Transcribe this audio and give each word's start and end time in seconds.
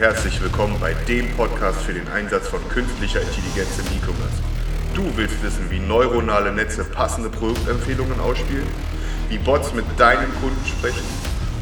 Herzlich 0.00 0.40
willkommen 0.40 0.80
bei 0.80 0.94
dem 0.94 1.28
Podcast 1.36 1.82
für 1.82 1.92
den 1.92 2.08
Einsatz 2.08 2.48
von 2.48 2.66
künstlicher 2.70 3.20
Intelligenz 3.20 3.68
im 3.80 3.84
E-Commerce. 3.98 4.42
Du 4.94 5.14
willst 5.14 5.42
wissen, 5.42 5.70
wie 5.70 5.78
neuronale 5.78 6.50
Netze 6.54 6.84
passende 6.84 7.28
Produktempfehlungen 7.28 8.18
ausspielen, 8.18 8.66
wie 9.28 9.36
Bots 9.36 9.74
mit 9.74 9.84
deinen 9.98 10.32
Kunden 10.40 10.66
sprechen 10.66 11.04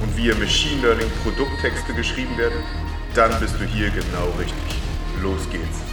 und 0.00 0.16
wie 0.16 0.28
im 0.30 0.38
Machine 0.38 0.80
Learning 0.82 1.10
Produkttexte 1.24 1.92
geschrieben 1.94 2.38
werden? 2.38 2.62
Dann 3.12 3.32
bist 3.40 3.56
du 3.58 3.64
hier 3.64 3.90
genau 3.90 4.32
richtig. 4.38 4.82
Los 5.20 5.50
geht's. 5.50 5.87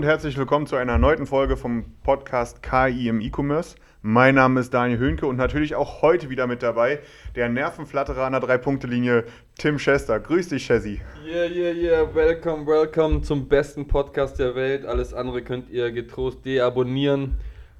Und 0.00 0.06
herzlich 0.06 0.38
willkommen 0.38 0.66
zu 0.66 0.76
einer 0.76 0.92
erneuten 0.92 1.26
Folge 1.26 1.58
vom 1.58 1.84
Podcast 2.02 2.62
KI 2.62 3.08
im 3.08 3.20
E-Commerce. 3.20 3.76
Mein 4.00 4.36
Name 4.36 4.60
ist 4.60 4.72
Daniel 4.72 4.98
Höhnke 4.98 5.26
und 5.26 5.36
natürlich 5.36 5.74
auch 5.74 6.00
heute 6.00 6.30
wieder 6.30 6.46
mit 6.46 6.62
dabei 6.62 7.00
der 7.36 7.50
Nervenflatterer 7.50 8.24
an 8.24 8.32
der 8.32 8.40
Drei-Punkte-Linie, 8.40 9.24
Tim 9.58 9.76
Chester. 9.76 10.18
Grüß 10.18 10.48
dich, 10.48 10.66
Chessy. 10.66 11.02
Yeah, 11.22 11.44
yeah, 11.48 11.72
yeah. 11.74 12.14
Welcome, 12.14 12.66
welcome 12.66 13.20
zum 13.20 13.46
besten 13.46 13.88
Podcast 13.88 14.38
der 14.38 14.54
Welt. 14.54 14.86
Alles 14.86 15.12
andere 15.12 15.42
könnt 15.42 15.68
ihr 15.68 15.92
getrost 15.92 16.46
deabonnieren. 16.46 17.34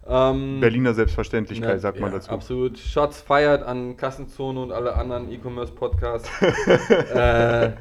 Ähm, 0.07 0.61
Berliner 0.61 0.95
Selbstverständlichkeit, 0.95 1.71
ja, 1.71 1.79
sagt 1.79 2.01
man 2.01 2.11
ja, 2.11 2.19
dazu. 2.19 2.31
Absolut. 2.31 2.79
Shots 2.79 3.21
feiert 3.21 3.63
an 3.63 3.97
Kassenzone 3.97 4.61
und 4.61 4.73
alle 4.73 4.95
anderen 4.95 5.31
E-Commerce-Podcasts. 5.31 6.29
äh, 7.15 7.73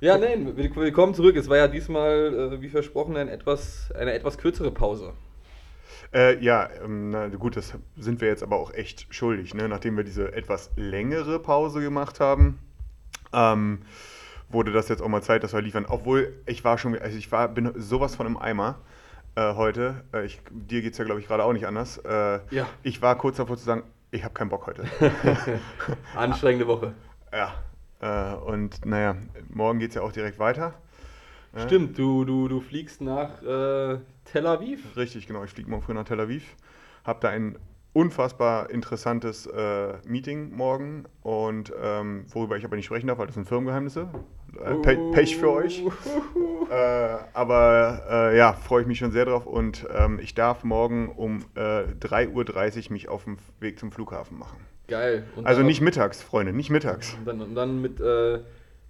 ja, 0.00 0.18
nein, 0.18 0.56
willkommen 0.56 1.14
zurück. 1.14 1.36
Es 1.36 1.48
war 1.48 1.56
ja 1.56 1.68
diesmal, 1.68 2.52
äh, 2.52 2.60
wie 2.60 2.68
versprochen, 2.68 3.16
ein 3.16 3.28
etwas, 3.28 3.90
eine 3.92 4.12
etwas 4.12 4.36
kürzere 4.36 4.70
Pause. 4.70 5.14
Äh, 6.12 6.38
ja, 6.44 6.68
ähm, 6.84 7.10
na 7.10 7.28
gut, 7.28 7.56
das 7.56 7.74
sind 7.96 8.20
wir 8.20 8.28
jetzt 8.28 8.42
aber 8.42 8.56
auch 8.56 8.72
echt 8.72 9.06
schuldig, 9.12 9.54
ne? 9.54 9.68
nachdem 9.68 9.96
wir 9.96 10.04
diese 10.04 10.32
etwas 10.34 10.70
längere 10.76 11.38
Pause 11.40 11.80
gemacht 11.80 12.20
haben. 12.20 12.58
Ähm, 13.32 13.80
wurde 14.48 14.72
das 14.72 14.88
jetzt 14.88 15.02
auch 15.02 15.08
mal 15.08 15.22
Zeit, 15.22 15.42
dass 15.42 15.52
wir 15.52 15.62
liefern. 15.62 15.86
Obwohl 15.88 16.34
ich 16.46 16.64
war 16.64 16.78
schon, 16.78 16.96
also 16.98 17.16
ich 17.16 17.32
war, 17.32 17.48
bin 17.48 17.72
sowas 17.76 18.14
von 18.14 18.26
im 18.26 18.36
Eimer 18.36 18.76
äh, 19.36 19.54
heute. 19.54 20.02
Äh, 20.12 20.26
ich, 20.26 20.40
dir 20.50 20.82
geht 20.82 20.92
es 20.92 20.98
ja, 20.98 21.04
glaube 21.04 21.20
ich, 21.20 21.28
gerade 21.28 21.44
auch 21.44 21.52
nicht 21.52 21.66
anders. 21.66 21.98
Äh, 21.98 22.40
ja. 22.50 22.66
Ich 22.82 23.00
war 23.02 23.16
kurz 23.16 23.36
davor 23.36 23.56
zu 23.56 23.64
sagen, 23.64 23.84
ich 24.10 24.24
habe 24.24 24.34
keinen 24.34 24.48
Bock 24.48 24.66
heute. 24.66 24.84
Anstrengende 26.16 26.66
Woche. 26.66 26.94
Ja. 27.32 27.54
Äh, 28.00 28.36
und 28.36 28.84
naja, 28.84 29.16
morgen 29.48 29.78
geht 29.78 29.90
es 29.90 29.94
ja 29.94 30.02
auch 30.02 30.12
direkt 30.12 30.38
weiter. 30.38 30.74
Stimmt, 31.64 31.96
du, 31.96 32.26
du, 32.26 32.48
du 32.48 32.60
fliegst 32.60 33.00
nach 33.00 33.42
äh, 33.42 33.98
Tel 34.24 34.46
Aviv. 34.46 34.94
Richtig, 34.94 35.26
genau. 35.26 35.42
Ich 35.44 35.52
fliege 35.52 35.70
morgen 35.70 35.82
früh 35.82 35.94
nach 35.94 36.04
Tel 36.04 36.20
Aviv. 36.20 36.54
Habe 37.04 37.20
da 37.20 37.30
ein 37.30 37.56
unfassbar 37.94 38.68
interessantes 38.68 39.46
äh, 39.46 39.94
Meeting 40.06 40.54
morgen 40.54 41.06
und 41.22 41.72
ähm, 41.80 42.26
worüber 42.28 42.58
ich 42.58 42.64
aber 42.66 42.76
nicht 42.76 42.84
sprechen 42.84 43.06
darf, 43.06 43.16
weil 43.16 43.26
das 43.26 43.36
sind 43.36 43.48
Firmengeheimnisse. 43.48 44.10
Äh, 44.64 44.74
Pe 44.82 44.96
Pech 45.12 45.36
für 45.36 45.50
euch. 45.50 45.82
äh, 46.70 46.74
aber 47.34 48.02
äh, 48.10 48.36
ja, 48.36 48.52
freue 48.52 48.82
ich 48.82 48.88
mich 48.88 48.98
schon 48.98 49.10
sehr 49.10 49.24
drauf 49.24 49.46
und 49.46 49.86
ähm, 49.94 50.18
ich 50.22 50.34
darf 50.34 50.64
morgen 50.64 51.10
um 51.10 51.44
3.30 51.56 52.16
äh, 52.16 52.28
Uhr 52.28 52.92
mich 52.92 53.08
auf 53.08 53.24
dem 53.24 53.38
Weg 53.60 53.78
zum 53.78 53.92
Flughafen 53.92 54.38
machen. 54.38 54.58
Geil. 54.88 55.24
Und 55.34 55.46
also 55.46 55.62
nicht 55.62 55.80
mittags, 55.80 56.22
Freunde, 56.22 56.52
nicht 56.52 56.70
mittags. 56.70 57.14
Und 57.14 57.26
dann, 57.26 57.40
und 57.40 57.54
dann 57.54 57.82
mit 57.82 58.00
äh, 58.00 58.38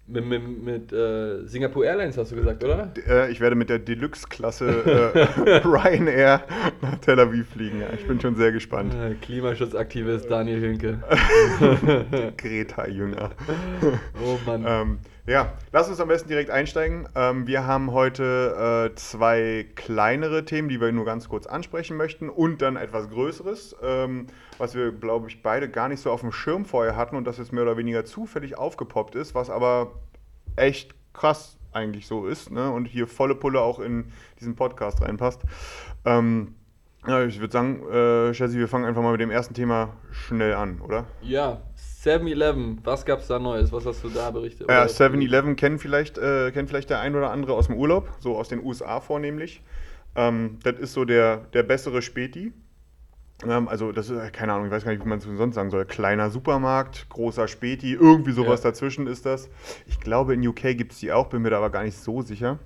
mit, 0.08 0.24
mit, 0.24 0.64
mit 0.64 0.92
äh, 0.92 1.44
Singapore 1.46 1.86
Airlines 1.86 2.16
hast 2.16 2.30
du 2.30 2.36
gesagt, 2.36 2.62
oder? 2.62 2.92
Äh, 3.08 3.32
ich 3.32 3.40
werde 3.40 3.56
mit 3.56 3.68
der 3.68 3.80
Deluxe-Klasse 3.80 5.12
äh, 5.14 5.56
Ryanair 5.66 6.42
nach 6.80 6.98
Tel 6.98 7.18
Aviv 7.18 7.48
fliegen. 7.48 7.80
Ja, 7.80 7.88
ich 7.92 8.06
bin 8.06 8.20
schon 8.20 8.36
sehr 8.36 8.52
gespannt. 8.52 8.94
Klimaschutzaktivist 9.22 10.30
Daniel 10.30 10.60
Hünke. 10.60 11.02
Greta-Jünger. 12.36 13.30
Oh 14.24 14.38
Mann. 14.46 14.64
Ähm, 14.66 14.98
ja, 15.26 15.52
lass 15.72 15.88
uns 15.88 16.00
am 16.00 16.08
besten 16.08 16.28
direkt 16.28 16.50
einsteigen. 16.50 17.08
Ähm, 17.16 17.46
wir 17.48 17.66
haben 17.66 17.90
heute 17.92 18.90
äh, 18.90 18.94
zwei 18.94 19.66
kleinere 19.74 20.44
Themen, 20.44 20.68
die 20.68 20.80
wir 20.80 20.92
nur 20.92 21.04
ganz 21.04 21.28
kurz 21.28 21.46
ansprechen 21.46 21.96
möchten 21.96 22.28
und 22.28 22.62
dann 22.62 22.76
etwas 22.76 23.10
Größeres, 23.10 23.76
ähm, 23.82 24.28
was 24.58 24.76
wir, 24.76 24.92
glaube 24.92 25.28
ich, 25.28 25.42
beide 25.42 25.68
gar 25.68 25.88
nicht 25.88 26.00
so 26.00 26.12
auf 26.12 26.20
dem 26.20 26.30
Schirm 26.30 26.64
vorher 26.64 26.94
hatten 26.94 27.16
und 27.16 27.26
das 27.26 27.38
jetzt 27.38 27.52
mehr 27.52 27.64
oder 27.64 27.76
weniger 27.76 28.04
zufällig 28.04 28.56
aufgepoppt 28.56 29.16
ist, 29.16 29.34
was 29.34 29.50
aber 29.50 29.94
echt 30.54 30.94
krass 31.12 31.58
eigentlich 31.72 32.06
so 32.06 32.26
ist 32.26 32.52
ne? 32.52 32.70
und 32.70 32.86
hier 32.86 33.08
volle 33.08 33.34
Pulle 33.34 33.60
auch 33.60 33.80
in 33.80 34.12
diesen 34.38 34.54
Podcast 34.54 35.02
reinpasst. 35.02 35.42
Ähm, 36.04 36.54
ja, 37.06 37.24
ich 37.24 37.40
würde 37.40 37.52
sagen, 37.52 37.82
äh, 37.88 38.32
Chelsea, 38.32 38.58
wir 38.58 38.68
fangen 38.68 38.84
einfach 38.84 39.02
mal 39.02 39.12
mit 39.12 39.20
dem 39.20 39.30
ersten 39.30 39.54
Thema 39.54 39.90
schnell 40.10 40.54
an, 40.54 40.80
oder? 40.80 41.04
Ja, 41.22 41.62
7-Eleven, 42.06 42.78
was 42.84 43.04
gab 43.04 43.20
es 43.20 43.26
da 43.26 43.38
Neues? 43.38 43.72
Was 43.72 43.84
hast 43.84 44.04
du 44.04 44.08
da 44.08 44.30
berichtet? 44.30 44.68
Ja, 44.70 44.84
7-Eleven 44.84 45.56
kennt 45.56 45.80
vielleicht, 45.80 46.18
äh, 46.18 46.52
kennt 46.52 46.68
vielleicht 46.68 46.88
der 46.90 47.00
ein 47.00 47.16
oder 47.16 47.30
andere 47.30 47.54
aus 47.54 47.66
dem 47.66 47.76
Urlaub, 47.76 48.08
so 48.20 48.36
aus 48.36 48.48
den 48.48 48.64
USA 48.64 49.00
vornehmlich. 49.00 49.62
Ähm, 50.14 50.58
das 50.62 50.78
ist 50.78 50.92
so 50.92 51.04
der, 51.04 51.38
der 51.52 51.64
bessere 51.64 52.02
Späti. 52.02 52.52
Ähm, 53.46 53.68
also, 53.68 53.92
das 53.92 54.08
ist, 54.08 54.32
keine 54.32 54.52
Ahnung, 54.52 54.66
ich 54.66 54.72
weiß 54.72 54.84
gar 54.84 54.92
nicht, 54.92 55.04
wie 55.04 55.08
man 55.08 55.18
es 55.18 55.24
sonst 55.24 55.54
sagen 55.54 55.70
soll. 55.70 55.84
Kleiner 55.84 56.30
Supermarkt, 56.30 57.08
großer 57.08 57.48
Späti, 57.48 57.92
irgendwie 57.92 58.32
sowas 58.32 58.62
ja. 58.62 58.70
dazwischen 58.70 59.06
ist 59.06 59.26
das. 59.26 59.50
Ich 59.86 60.00
glaube, 60.00 60.34
in 60.34 60.46
UK 60.46 60.76
gibt 60.76 60.92
es 60.92 61.00
die 61.00 61.12
auch, 61.12 61.26
bin 61.28 61.42
mir 61.42 61.50
da 61.50 61.58
aber 61.58 61.70
gar 61.70 61.82
nicht 61.82 61.98
so 61.98 62.22
sicher. 62.22 62.58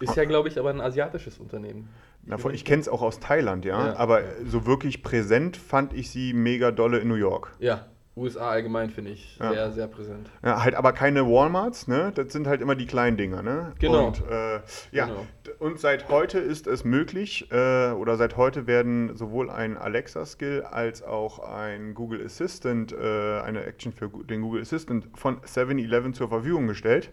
Ist 0.00 0.14
ja, 0.14 0.26
glaube 0.26 0.48
ich, 0.48 0.58
aber 0.58 0.70
ein 0.70 0.80
asiatisches 0.82 1.38
Unternehmen. 1.38 1.88
Na, 2.26 2.36
ich 2.52 2.64
kenne 2.64 2.82
es 2.82 2.88
auch 2.88 3.02
aus 3.02 3.20
Thailand, 3.20 3.64
ja, 3.64 3.86
ja, 3.86 3.96
aber 3.96 4.22
so 4.44 4.66
wirklich 4.66 5.02
präsent 5.02 5.56
fand 5.56 5.94
ich 5.94 6.10
sie 6.10 6.32
mega 6.34 6.72
dolle 6.72 6.98
in 6.98 7.08
New 7.08 7.14
York. 7.14 7.52
Ja, 7.60 7.86
USA 8.16 8.48
allgemein 8.48 8.88
finde 8.88 9.10
ich 9.10 9.36
ja. 9.38 9.52
sehr, 9.52 9.72
sehr 9.72 9.88
präsent. 9.88 10.30
Ja, 10.42 10.62
halt 10.64 10.74
aber 10.74 10.92
keine 10.92 11.26
Walmarts, 11.26 11.86
ne? 11.86 12.12
Das 12.14 12.32
sind 12.32 12.46
halt 12.46 12.62
immer 12.62 12.74
die 12.74 12.86
kleinen 12.86 13.18
Dinger, 13.18 13.42
ne? 13.42 13.74
Genau. 13.78 14.06
Und, 14.08 14.22
äh, 14.30 14.60
ja, 14.90 15.06
genau. 15.06 15.26
und 15.58 15.78
seit 15.78 16.08
heute 16.08 16.38
ist 16.38 16.66
es 16.66 16.84
möglich, 16.84 17.50
äh, 17.52 17.90
oder 17.90 18.16
seit 18.16 18.38
heute 18.38 18.66
werden 18.66 19.14
sowohl 19.14 19.50
ein 19.50 19.76
Alexa-Skill 19.76 20.62
als 20.62 21.02
auch 21.02 21.40
ein 21.40 21.92
Google 21.92 22.24
Assistant, 22.24 22.92
äh, 22.92 23.40
eine 23.40 23.64
Action 23.64 23.92
für 23.92 24.08
den 24.08 24.40
Google 24.40 24.62
Assistant 24.62 25.08
von 25.14 25.42
7-Eleven 25.42 26.14
zur 26.14 26.30
Verfügung 26.30 26.66
gestellt. 26.66 27.10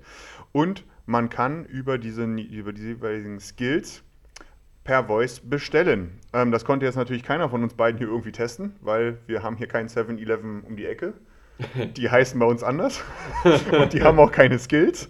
Und 0.54 0.86
man 1.06 1.30
kann 1.30 1.66
über 1.66 1.98
diese, 1.98 2.24
über 2.24 2.72
diese 2.72 2.88
jeweiligen 2.88 3.42
Skills 3.42 4.04
per 4.84 5.06
Voice 5.06 5.40
bestellen. 5.40 6.20
Ähm, 6.34 6.52
das 6.52 6.66
konnte 6.66 6.86
jetzt 6.86 6.96
natürlich 6.96 7.24
keiner 7.24 7.50
von 7.50 7.64
uns 7.64 7.74
beiden 7.74 7.98
hier 7.98 8.08
irgendwie 8.08 8.32
testen, 8.32 8.76
weil 8.82 9.20
wir 9.28 9.44
haben 9.44 9.58
hier 9.58 9.68
keinen 9.68 9.88
7-Eleven 9.88 10.62
um 10.62 10.76
die 10.76 10.86
Ecke. 10.86 11.14
Die 11.98 12.10
heißen 12.10 12.40
bei 12.40 12.46
uns 12.46 12.64
anders 12.64 13.04
und 13.72 13.94
die 13.94 14.04
haben 14.04 14.20
auch 14.20 14.32
keine 14.32 14.60
Skills. 14.60 15.08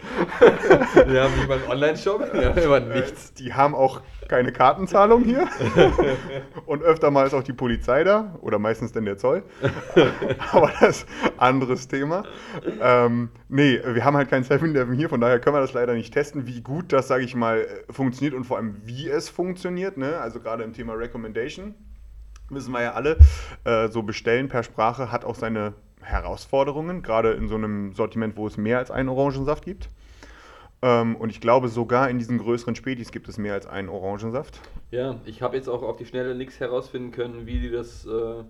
Die 0.96 1.19
haben 1.19 1.34
wie 1.41 1.47
beim 1.47 1.62
Online-Shop, 1.69 2.31
die 2.34 2.46
haben 2.46 2.58
immer 2.58 2.80
nichts. 2.80 3.34
Die 3.34 3.53
haben 3.53 3.75
auch 3.75 4.02
keine 4.28 4.52
Kartenzahlung 4.52 5.24
hier 5.24 5.47
und 6.66 6.81
öfter 6.81 7.12
mal 7.12 7.28
ist 7.28 7.34
auch 7.34 7.44
die 7.44 7.53
Polizei 7.53 8.03
da 8.03 8.36
oder 8.42 8.58
meistens 8.58 8.92
dann 8.92 9.06
der 9.06 9.18
Zoll. 9.18 9.44
Aber 10.52 10.72
das 10.80 11.00
ist 11.00 11.08
ein 11.24 11.40
anderes 11.40 11.88
Thema. 11.88 12.24
Ähm, 12.81 13.30
nee, 13.50 13.80
wir 13.86 14.03
haben 14.03 14.18
halt 14.18 14.30
kein 14.30 14.44
7-Eleven 14.44 14.96
hier, 14.96 15.09
von 15.09 15.22
daher 15.22 15.40
können 15.40 15.56
wir 15.56 15.62
das 15.62 15.74
leider 15.74 15.94
nicht 15.94 16.13
testen, 16.13 16.47
wie 16.47 16.62
gut 16.62 16.94
das, 16.94 17.08
sage 17.08 17.24
ich 17.24 17.36
mal, 17.36 17.68
funktioniert 17.90 18.34
und 18.34 18.46
vor 18.46 18.58
allem 18.58 18.78
wie 18.86 19.09
es 19.09 19.30
funktioniert. 19.30 19.97
Ne? 19.97 20.18
Also 20.18 20.40
gerade 20.40 20.63
im 20.63 20.74
Thema 20.74 20.94
Recommendation 20.94 21.75
wissen 22.50 22.72
wir 22.72 22.81
ja 22.81 22.94
alle, 22.94 23.18
äh, 23.63 23.88
so 23.90 24.03
bestellen 24.03 24.47
per 24.47 24.63
Sprache 24.63 25.12
hat 25.12 25.25
auch 25.25 25.36
seine 25.36 25.74
Herausforderungen, 26.03 27.02
gerade 27.02 27.31
in 27.31 27.47
so 27.47 27.56
einem 27.56 27.94
Sortiment, 27.94 28.38
wo 28.38 28.47
es 28.47 28.58
mehr 28.58 28.78
als 28.78 28.91
einen 28.91 29.09
Orangensaft 29.09 29.66
gibt. 29.66 29.90
Ähm, 30.81 31.16
und 31.16 31.30
ich 31.30 31.40
glaube, 31.40 31.69
sogar 31.69 32.09
in 32.09 32.19
diesen 32.19 32.38
größeren 32.38 32.75
Spätis 32.75 33.12
gibt 33.12 33.30
es 33.30 33.38
mehr 33.38 33.54
als 33.54 33.68
einen 33.68 33.89
Orangensaft. 33.89 34.60
Ja, 34.92 35.16
ich 35.25 35.42
habe 35.42 35.56
jetzt 35.56 35.69
auch 35.69 35.81
auf 35.81 35.95
die 35.95 36.06
Schnelle 36.06 36.36
nichts 36.36 36.60
herausfinden 36.60 37.12
können, 37.12 37.45
wie 37.45 37.60
die 37.60 37.72
das 37.72 38.06
äh, 38.06 38.44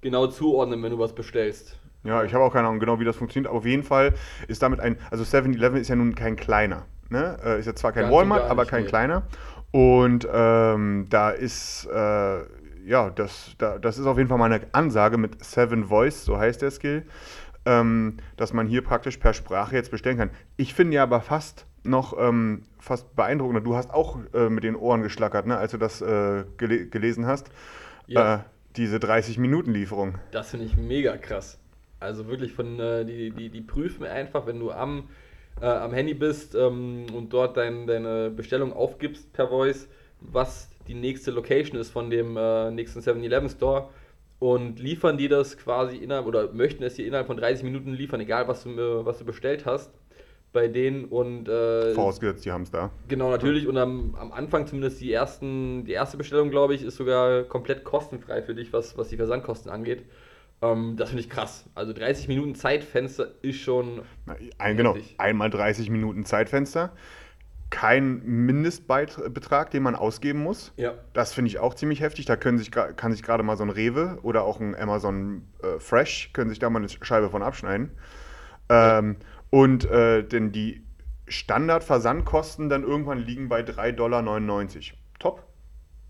genau 0.00 0.26
zuordnen, 0.26 0.82
wenn 0.82 0.90
du 0.90 0.98
was 0.98 1.14
bestellst. 1.14 1.78
Ja, 2.04 2.24
ich 2.24 2.34
habe 2.34 2.44
auch 2.44 2.52
keine 2.52 2.68
Ahnung 2.68 2.80
genau, 2.80 3.00
wie 3.00 3.04
das 3.04 3.16
funktioniert. 3.16 3.48
Aber 3.48 3.58
auf 3.58 3.66
jeden 3.66 3.82
Fall 3.84 4.14
ist 4.48 4.62
damit 4.62 4.80
ein, 4.80 4.98
also 5.10 5.24
7-Eleven 5.24 5.80
ist 5.80 5.88
ja 5.88 5.96
nun 5.96 6.14
kein 6.14 6.36
kleiner. 6.36 6.86
Ne? 7.10 7.38
Äh, 7.44 7.60
ist 7.60 7.66
ja 7.66 7.74
zwar 7.74 7.92
kein 7.92 8.04
Ganz 8.04 8.14
Walmart, 8.14 8.50
aber 8.50 8.66
kein 8.66 8.82
mehr. 8.82 8.88
kleiner. 8.90 9.22
Und 9.70 10.26
ähm, 10.32 11.06
da 11.10 11.30
ist, 11.30 11.86
äh, 11.86 12.40
ja, 12.88 13.10
das, 13.10 13.54
da, 13.58 13.78
das 13.78 13.98
ist 13.98 14.06
auf 14.06 14.16
jeden 14.16 14.28
Fall 14.28 14.38
meine 14.38 14.60
Ansage 14.72 15.18
mit 15.18 15.44
Seven 15.44 15.84
Voice, 15.84 16.24
so 16.24 16.38
heißt 16.38 16.62
der 16.62 16.70
Skill, 16.70 17.04
ähm, 17.66 18.16
dass 18.36 18.52
man 18.52 18.66
hier 18.66 18.82
praktisch 18.82 19.18
per 19.18 19.34
Sprache 19.34 19.76
jetzt 19.76 19.90
bestellen 19.90 20.16
kann. 20.16 20.30
Ich 20.56 20.74
finde 20.74 20.96
ja 20.96 21.02
aber 21.02 21.20
fast 21.20 21.66
noch 21.84 22.18
ähm, 22.18 22.62
fast 22.78 23.14
beeindruckender. 23.14 23.60
Du 23.60 23.76
hast 23.76 23.90
auch 23.90 24.18
äh, 24.32 24.48
mit 24.48 24.64
den 24.64 24.74
Ohren 24.74 25.02
geschlackert, 25.02 25.46
ne, 25.46 25.56
als 25.58 25.72
du 25.72 25.78
das 25.78 26.00
äh, 26.00 26.44
gele 26.56 26.86
gelesen 26.86 27.26
hast. 27.26 27.50
Ja. 28.06 28.36
Äh, 28.36 28.38
diese 28.76 28.98
30-Minuten-Lieferung. 28.98 30.18
Das 30.30 30.50
finde 30.50 30.66
ich 30.66 30.76
mega 30.76 31.16
krass. 31.16 31.58
Also 32.00 32.28
wirklich 32.28 32.52
von, 32.52 32.78
äh, 32.78 33.04
die, 33.04 33.30
die, 33.30 33.48
die 33.50 33.60
prüfen 33.60 34.06
einfach, 34.06 34.46
wenn 34.46 34.60
du 34.60 34.70
am, 34.70 35.08
äh, 35.60 35.66
am 35.66 35.92
Handy 35.92 36.14
bist 36.14 36.54
ähm, 36.54 37.06
und 37.12 37.32
dort 37.32 37.56
dein, 37.56 37.86
deine 37.86 38.30
Bestellung 38.30 38.72
aufgibst 38.72 39.32
per 39.32 39.48
Voice, 39.48 39.88
was 40.20 40.70
die 40.88 40.94
nächste 40.94 41.30
Location 41.30 41.78
ist 41.78 41.90
von 41.90 42.10
dem 42.10 42.36
äh, 42.36 42.70
nächsten 42.70 43.00
7-Eleven 43.00 43.48
Store 43.48 43.90
und 44.38 44.78
liefern 44.80 45.18
die 45.18 45.28
das 45.28 45.58
quasi 45.58 45.96
innerhalb 45.96 46.26
oder 46.26 46.52
möchten 46.52 46.82
es 46.82 46.94
dir 46.94 47.06
innerhalb 47.06 47.26
von 47.26 47.36
30 47.36 47.64
Minuten 47.64 47.92
liefern, 47.92 48.20
egal 48.20 48.48
was 48.48 48.64
du, 48.64 48.70
äh, 48.70 49.04
was 49.04 49.18
du 49.18 49.24
bestellt 49.24 49.66
hast 49.66 49.90
bei 50.52 50.68
denen 50.68 51.04
und 51.04 51.48
äh, 51.48 51.92
Vorausgesetzt, 51.94 52.44
die 52.44 52.52
haben 52.52 52.62
es 52.62 52.70
da. 52.70 52.90
Genau, 53.08 53.30
natürlich. 53.30 53.66
Und 53.66 53.76
am, 53.76 54.14
am 54.14 54.32
Anfang 54.32 54.66
zumindest 54.66 55.00
die 55.00 55.12
ersten, 55.12 55.84
die 55.84 55.92
erste 55.92 56.16
Bestellung, 56.16 56.50
glaube 56.50 56.74
ich, 56.74 56.82
ist 56.82 56.96
sogar 56.96 57.44
komplett 57.44 57.84
kostenfrei 57.84 58.42
für 58.42 58.54
dich, 58.54 58.72
was, 58.72 58.96
was 58.96 59.08
die 59.08 59.16
Versandkosten 59.16 59.70
angeht. 59.70 60.04
Ähm, 60.62 60.96
das 60.96 61.10
finde 61.10 61.22
ich 61.22 61.30
krass. 61.30 61.66
Also 61.74 61.92
30 61.92 62.28
Minuten 62.28 62.54
Zeitfenster 62.54 63.28
ist 63.42 63.60
schon. 63.60 64.02
Na, 64.26 64.36
ein, 64.58 64.76
genau, 64.76 64.96
einmal 65.18 65.50
30 65.50 65.90
Minuten 65.90 66.24
Zeitfenster. 66.24 66.92
Kein 67.70 68.22
Mindestbetrag, 68.24 69.70
den 69.70 69.82
man 69.82 69.94
ausgeben 69.94 70.42
muss. 70.42 70.72
Ja. 70.76 70.94
Das 71.12 71.34
finde 71.34 71.48
ich 71.50 71.58
auch 71.58 71.74
ziemlich 71.74 72.00
heftig. 72.00 72.24
Da 72.24 72.36
können 72.36 72.56
sich, 72.58 72.70
kann 72.70 73.12
sich 73.12 73.22
gerade 73.22 73.42
mal 73.42 73.56
so 73.56 73.62
ein 73.64 73.70
Rewe 73.70 74.18
oder 74.22 74.44
auch 74.44 74.58
ein 74.60 74.74
Amazon 74.74 75.42
äh, 75.62 75.78
Fresh, 75.78 76.30
können 76.32 76.48
sich 76.50 76.58
da 76.58 76.70
mal 76.70 76.78
eine 76.78 76.88
Scheibe 76.88 77.28
von 77.28 77.42
abschneiden. 77.42 77.90
Ähm, 78.70 79.16
und 79.50 79.84
äh, 79.90 80.22
denn 80.22 80.50
die 80.52 80.82
Standardversandkosten 81.26 82.68
dann 82.68 82.84
irgendwann 82.84 83.18
liegen 83.18 83.48
bei 83.48 83.60
3,99 83.60 83.92
Dollar. 83.96 84.24
Top. 85.18 85.42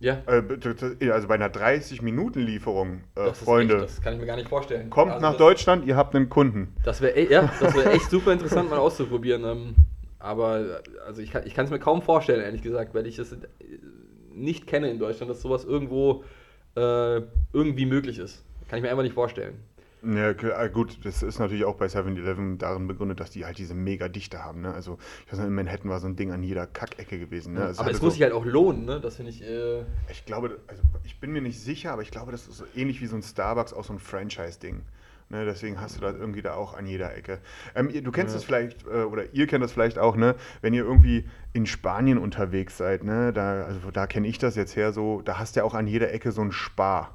Ja. 0.01 0.19
Äh, 0.27 0.43
bitte- 0.43 0.97
also 1.13 1.27
bei 1.27 1.35
einer 1.35 1.49
30-Minuten-Lieferung, 1.49 3.01
äh, 3.17 3.33
Freunde, 3.33 3.75
Echt, 3.77 3.85
das 3.85 4.01
kann 4.03 4.15
ich 4.15 4.21
mir 4.21 4.27
gar 4.27 4.37
nicht 4.37 4.49
vorstellen. 4.49 4.91
kommt 4.91 5.11
Also 5.13 5.27
nach 5.27 5.37
Deutschland, 5.37 5.85
ihr 5.87 5.97
habt 5.97 6.15
einen 6.15 6.29
Kunden. 6.29 6.75
Das 6.85 7.01
wäre 7.01 7.19
ja, 7.29 7.51
das 7.59 7.75
wäre 7.75 7.91
echt 7.93 8.09
super 8.11 8.33
interessant 8.33 8.71
mal 8.71 8.79
auszuprobieren. 8.79 9.45
Ähm, 9.45 9.75
aber 10.19 10.83
also 11.07 11.23
ich 11.23 11.31
kann 11.31 11.65
es 11.65 11.71
mir 11.71 11.79
kaum 11.79 12.03
vorstellen, 12.03 12.43
ehrlich 12.43 12.63
gesagt, 12.63 12.95
weil 12.95 13.07
ich 13.07 13.19
es 13.19 13.37
nicht 14.33 14.67
kenne 14.67 14.91
in 14.91 14.99
Deutschland, 14.99 15.31
dass 15.31 15.43
sowas 15.43 15.65
irgendwo 15.65 16.25
äh, 16.77 17.23
irgendwie 17.53 17.87
möglich 17.87 18.19
ist. 18.19 18.45
Kann 18.69 18.79
ich 18.79 18.83
mir 18.83 18.91
einfach 18.91 19.03
nicht 19.03 19.15
vorstellen. 19.15 19.55
Ja, 20.03 20.31
äh, 20.31 20.71
gut, 20.71 21.05
das 21.05 21.25
ist 21.25 21.41
natürlich 21.41 21.65
auch 21.65 21.75
bei 21.75 21.87
7-Eleven 21.87 22.59
darin 22.59 22.87
begründet, 22.87 23.19
dass 23.19 23.31
die 23.31 23.45
halt 23.45 23.59
diese 23.59 23.75
mega 23.75 24.09
Dichte 24.09 24.45
haben. 24.45 24.61
Ne? 24.61 24.73
Also, 24.73 24.97
ich 25.27 25.33
weiß 25.33 25.41
nicht, 25.41 25.49
in 25.49 25.55
Manhattan 25.55 25.91
war 25.91 25.99
so 25.99 26.07
ein 26.07 26.15
Ding 26.15 26.31
an 26.31 26.45
jeder 26.45 26.69
Kackecke 26.69 27.19
gewesen. 27.19 27.55
Ne? 27.55 27.73
aber 27.77 27.91
es 27.91 28.01
muss 28.01 28.13
sich 28.13 28.23
halt 28.23 28.33
auch 28.33 28.45
lohnen, 28.45 28.85
ne? 28.85 29.01
Das 29.01 29.17
finde 29.17 29.33
ich. 29.33 29.43
Äh, 29.43 29.83
Ich 30.11 30.25
glaube, 30.25 30.61
also 30.69 30.83
ich 31.05 31.19
bin 31.19 31.33
mir 31.33 31.43
nicht 31.43 31.61
sicher, 31.61 31.93
aber 31.93 32.03
ich 32.03 32.13
glaube, 32.13 32.31
das 32.31 32.47
ist 32.47 32.59
so 32.59 32.65
ähnlich 32.77 33.01
wie 33.01 33.07
so 33.07 33.17
ein 33.17 33.23
Starbucks, 33.23 33.73
auch 33.73 33.85
so 33.85 33.93
ein 33.93 33.99
Franchise-Ding. 33.99 34.83
Ne, 35.31 35.45
deswegen 35.45 35.79
hast 35.79 35.97
du 35.97 36.01
das 36.01 36.15
irgendwie 36.17 36.41
da 36.41 36.55
auch 36.55 36.75
an 36.75 36.87
jeder 36.87 37.15
Ecke. 37.15 37.39
Ähm, 37.75 37.91
ihr- 37.91 38.01
du 38.03 38.11
kennst 38.11 38.33
Ja. 38.33 38.39
das 38.39 38.45
vielleicht, 38.45 38.87
äh, 38.87 39.03
oder 39.03 39.25
ihr 39.35 39.47
kennt 39.47 39.63
das 39.63 39.73
vielleicht 39.73 39.99
auch, 39.99 40.17
ne, 40.17 40.35
wenn 40.63 40.73
ihr 40.73 40.85
irgendwie 40.85 41.29
in 41.53 41.67
Spanien 41.67 42.17
unterwegs 42.17 42.79
seid, 42.79 43.05
ne, 43.05 43.33
da, 43.35 43.65
also 43.65 43.91
da 43.91 44.07
kenne 44.07 44.27
ich 44.27 44.39
das 44.39 44.57
jetzt 44.57 44.75
her 44.75 44.93
so, 44.93 45.21
da 45.21 45.39
hast 45.39 45.55
du 45.55 45.61
ja 45.61 45.65
auch 45.65 45.75
an 45.75 45.87
jeder 45.87 46.13
Ecke 46.15 46.33
so 46.33 46.41
ein 46.41 46.51
Spar. 46.53 47.15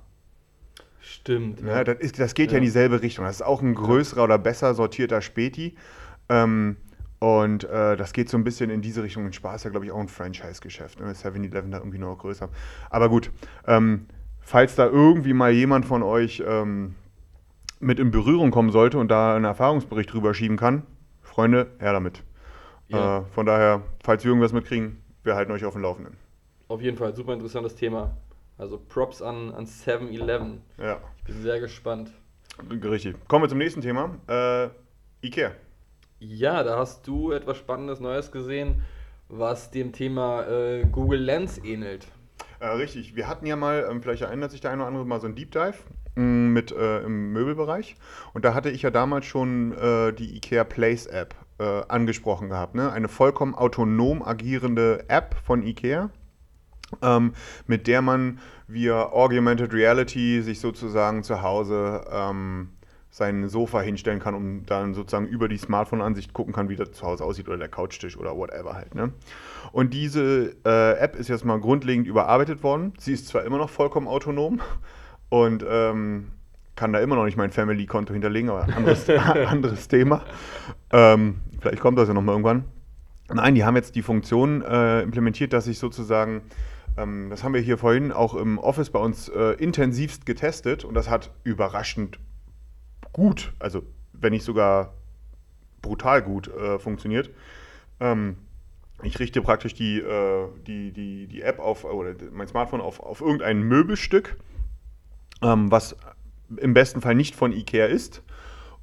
stimmt. 1.01 1.61
Ne, 1.63 1.83
das, 1.83 1.97
ist, 1.99 2.19
das 2.19 2.33
geht 2.33 2.51
ja. 2.51 2.53
Ja. 2.53 2.57
in 2.59 2.63
dieselbe 2.63 3.01
Richtung. 3.01 3.25
Das 3.25 3.35
ist 3.37 3.41
auch 3.41 3.61
ein 3.61 3.73
größerer 3.75 4.23
oder 4.23 4.37
besser 4.37 4.73
sortierter 4.73 5.21
Späti. 5.21 5.75
Ähm, 6.29 6.77
und 7.19 7.63
äh, 7.65 7.97
das 7.97 8.13
geht 8.13 8.29
so 8.29 8.37
ein 8.37 8.43
bisschen 8.43 8.69
in 8.69 8.81
diese 8.81 9.03
Richtung. 9.03 9.25
Und 9.25 9.33
Spaß 9.35 9.55
ist 9.61 9.63
ja, 9.65 9.69
glaube 9.71 9.85
ich, 9.85 9.91
auch 9.91 9.99
ein 9.99 10.07
Franchise-Geschäft. 10.07 10.99
Ne? 11.01 11.13
7-Eleven 11.13 11.71
da 11.71 11.79
irgendwie 11.79 11.97
noch 11.97 12.17
größer. 12.17 12.47
Aber 12.89 13.09
gut, 13.09 13.31
ähm, 13.67 14.05
falls 14.39 14.75
da 14.75 14.85
irgendwie 14.85 15.33
mal 15.33 15.51
jemand 15.51 15.85
von 15.85 16.03
euch 16.03 16.41
ähm, 16.45 16.95
mit 17.83 17.99
in 17.99 18.11
Berührung 18.11 18.51
kommen 18.51 18.71
sollte 18.71 18.97
und 18.97 19.09
da 19.09 19.35
einen 19.35 19.45
Erfahrungsbericht 19.45 20.11
drüber 20.11 20.33
schieben 20.33 20.57
kann, 20.57 20.83
Freunde, 21.21 21.67
her 21.79 21.93
damit. 21.93 22.23
Ja. 22.87 23.19
Äh, 23.19 23.25
von 23.33 23.45
daher, 23.45 23.81
falls 24.03 24.23
wir 24.23 24.29
irgendwas 24.29 24.53
mitkriegen, 24.53 25.01
wir 25.23 25.35
halten 25.35 25.51
euch 25.51 25.65
auf 25.65 25.73
dem 25.73 25.81
Laufenden. 25.81 26.17
Auf 26.67 26.81
jeden 26.81 26.97
Fall, 26.97 27.15
super 27.15 27.33
interessantes 27.33 27.75
Thema. 27.75 28.17
Also 28.57 28.77
Props 28.77 29.21
an, 29.21 29.51
an 29.53 29.65
7-Eleven. 29.65 30.61
Ja, 30.77 30.99
Ich 31.17 31.23
bin 31.23 31.41
sehr 31.41 31.59
gespannt. 31.59 32.11
richtig. 32.69 33.15
Kommen 33.27 33.43
wir 33.45 33.49
zum 33.49 33.57
nächsten 33.57 33.81
Thema. 33.81 34.15
Äh, 34.27 34.69
Ikea. 35.25 35.51
Ja, 36.19 36.63
da 36.63 36.77
hast 36.77 37.07
du 37.07 37.31
etwas 37.31 37.57
Spannendes 37.57 37.99
Neues 37.99 38.31
gesehen, 38.31 38.83
was 39.27 39.71
dem 39.71 39.91
Thema 39.91 40.43
äh, 40.47 40.85
Google 40.85 41.19
Lens 41.19 41.57
ähnelt. 41.63 42.07
Äh, 42.59 42.67
richtig. 42.67 43.15
Wir 43.15 43.27
hatten 43.27 43.45
ja 43.45 43.55
mal, 43.55 43.87
ähm, 43.89 44.01
vielleicht 44.01 44.21
erinnert 44.21 44.51
sich 44.51 44.61
der 44.61 44.71
eine 44.71 44.81
oder 44.83 44.87
andere 44.87 45.05
mal 45.05 45.19
so 45.19 45.27
ein 45.27 45.35
Deep 45.35 45.51
Dive 45.51 45.75
mit 46.15 46.71
äh, 46.71 46.99
im 47.01 47.33
Möbelbereich. 47.33 47.95
Und 48.33 48.45
da 48.45 48.53
hatte 48.53 48.69
ich 48.69 48.83
ja 48.83 48.91
damals 48.91 49.25
schon 49.25 49.73
äh, 49.73 50.13
die 50.13 50.35
IKEA 50.35 50.63
Place 50.63 51.07
App 51.07 51.35
äh, 51.59 51.81
angesprochen 51.87 52.49
gehabt. 52.49 52.75
Ne? 52.75 52.91
Eine 52.91 53.07
vollkommen 53.07 53.55
autonom 53.55 54.21
agierende 54.21 55.05
App 55.07 55.35
von 55.43 55.63
IKEA, 55.63 56.09
ähm, 57.01 57.33
mit 57.67 57.87
der 57.87 58.01
man 58.01 58.39
via 58.67 59.11
Augmented 59.11 59.73
Reality 59.73 60.41
sich 60.41 60.59
sozusagen 60.59 61.23
zu 61.23 61.41
Hause 61.41 62.05
ähm, 62.11 62.69
sein 63.09 63.47
Sofa 63.47 63.81
hinstellen 63.81 64.19
kann, 64.19 64.33
um 64.33 64.65
dann 64.65 64.95
sozusagen 64.95 65.27
über 65.27 65.47
die 65.47 65.57
Smartphone-Ansicht 65.57 66.33
gucken 66.33 66.51
kann, 66.51 66.69
wie 66.69 66.75
das 66.75 66.93
zu 66.93 67.05
Hause 67.05 67.23
aussieht 67.23 67.47
oder 67.47 67.57
der 67.57 67.69
Couchtisch 67.69 68.17
oder 68.17 68.35
whatever 68.35 68.73
halt. 68.73 68.95
Ne? 68.95 69.13
Und 69.71 69.93
diese 69.93 70.55
äh, 70.65 70.97
App 70.97 71.15
ist 71.15 71.29
jetzt 71.29 71.45
mal 71.45 71.59
grundlegend 71.59 72.07
überarbeitet 72.07 72.63
worden. 72.63 72.93
Sie 72.97 73.13
ist 73.13 73.27
zwar 73.27 73.43
immer 73.43 73.59
noch 73.59 73.69
vollkommen 73.69 74.07
autonom 74.07 74.61
und 75.33 75.65
ähm, 75.67 76.27
kann 76.75 76.93
da 76.93 76.99
immer 76.99 77.15
noch 77.15 77.25
nicht 77.25 77.37
mein 77.37 77.49
Family-Konto 77.49 78.13
hinterlegen, 78.13 78.51
aber 78.51 78.71
anderes, 78.75 79.09
anderes 79.47 79.87
Thema. 79.87 80.21
Ähm, 80.91 81.41
vielleicht 81.59 81.81
kommt 81.81 81.97
das 81.97 82.07
ja 82.07 82.13
nochmal 82.13 82.35
irgendwann. 82.35 82.65
Nein, 83.33 83.55
die 83.55 83.65
haben 83.65 83.75
jetzt 83.75 83.95
die 83.95 84.03
Funktion 84.03 84.61
äh, 84.61 85.01
implementiert, 85.01 85.51
dass 85.51 85.65
ich 85.65 85.79
sozusagen, 85.79 86.43
ähm, 86.97 87.31
das 87.31 87.43
haben 87.43 87.55
wir 87.55 87.61
hier 87.61 87.79
vorhin 87.79 88.11
auch 88.11 88.35
im 88.35 88.59
Office 88.59 88.91
bei 88.91 88.99
uns 88.99 89.27
äh, 89.27 89.53
intensivst 89.53 90.27
getestet 90.27 90.85
und 90.85 90.93
das 90.93 91.09
hat 91.09 91.31
überraschend 91.43 92.19
gut, 93.11 93.53
also 93.57 93.81
wenn 94.13 94.33
nicht 94.33 94.45
sogar 94.45 94.93
brutal 95.81 96.21
gut 96.21 96.47
äh, 96.47 96.77
funktioniert. 96.77 97.31
Ähm, 97.99 98.37
ich 99.01 99.17
richte 99.19 99.41
praktisch 99.41 99.73
die, 99.73 99.97
äh, 99.97 100.47
die, 100.67 100.91
die, 100.91 101.25
die 101.25 101.41
App 101.41 101.57
auf, 101.57 101.85
oder 101.85 102.13
mein 102.31 102.47
Smartphone 102.47 102.81
auf, 102.81 102.99
auf 102.99 103.19
irgendein 103.19 103.63
Möbelstück, 103.63 104.37
ähm, 105.43 105.71
was 105.71 105.95
im 106.57 106.73
besten 106.73 107.01
Fall 107.01 107.15
nicht 107.15 107.35
von 107.35 107.51
IKEA 107.51 107.85
ist. 107.85 108.21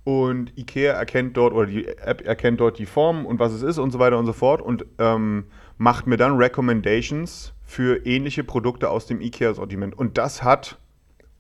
Und 0.04 0.56
IKEA 0.58 0.92
erkennt 0.92 1.36
dort, 1.36 1.52
oder 1.52 1.66
die 1.66 1.86
App 1.86 2.26
erkennt 2.26 2.60
dort 2.60 2.78
die 2.78 2.86
Form 2.86 3.26
und 3.26 3.38
was 3.38 3.52
es 3.52 3.62
ist 3.62 3.78
und 3.78 3.90
so 3.90 3.98
weiter 3.98 4.18
und 4.18 4.26
so 4.26 4.32
fort 4.32 4.62
und 4.62 4.86
ähm, 4.98 5.44
macht 5.76 6.06
mir 6.06 6.16
dann 6.16 6.36
Recommendations 6.36 7.52
für 7.64 8.04
ähnliche 8.06 8.42
Produkte 8.42 8.90
aus 8.90 9.06
dem 9.06 9.20
IKEA-Sortiment. 9.20 9.96
Und 9.96 10.18
das 10.18 10.42
hat 10.42 10.78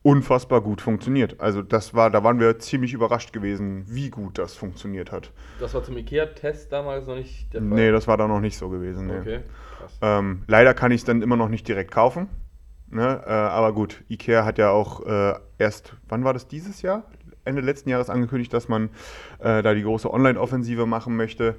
unfassbar 0.02 0.60
gut 0.60 0.80
funktioniert. 0.80 1.40
Also 1.40 1.62
das 1.62 1.94
war, 1.94 2.10
da 2.10 2.24
waren 2.24 2.40
wir 2.40 2.58
ziemlich 2.58 2.92
überrascht 2.92 3.32
gewesen, 3.32 3.84
wie 3.86 4.10
gut 4.10 4.38
das 4.38 4.54
funktioniert 4.54 5.12
hat. 5.12 5.30
Das 5.58 5.74
war 5.74 5.82
zum 5.82 5.96
IKEA-Test 5.96 6.72
damals 6.72 7.06
noch 7.06 7.16
nicht 7.16 7.52
der 7.52 7.60
Fall. 7.60 7.70
Nee, 7.70 7.90
das 7.90 8.08
war 8.08 8.16
da 8.16 8.26
noch 8.26 8.40
nicht 8.40 8.56
so 8.56 8.68
gewesen. 8.68 9.08
Nee. 9.08 9.18
Okay. 9.18 9.40
Ähm, 10.00 10.42
leider 10.46 10.74
kann 10.74 10.90
ich 10.92 11.02
es 11.02 11.04
dann 11.04 11.22
immer 11.22 11.36
noch 11.36 11.48
nicht 11.48 11.66
direkt 11.68 11.90
kaufen. 11.90 12.28
Ne? 12.90 13.22
Äh, 13.26 13.30
aber 13.30 13.72
gut, 13.72 14.02
IKEA 14.08 14.44
hat 14.44 14.58
ja 14.58 14.70
auch 14.70 15.06
äh, 15.06 15.34
erst, 15.58 15.94
wann 16.08 16.24
war 16.24 16.32
das 16.32 16.48
dieses 16.48 16.82
Jahr? 16.82 17.04
Ende 17.44 17.62
letzten 17.62 17.88
Jahres 17.88 18.10
angekündigt, 18.10 18.52
dass 18.52 18.68
man 18.68 18.90
äh, 19.38 19.62
da 19.62 19.74
die 19.74 19.82
große 19.82 20.12
Online-Offensive 20.12 20.86
machen 20.86 21.16
möchte. 21.16 21.56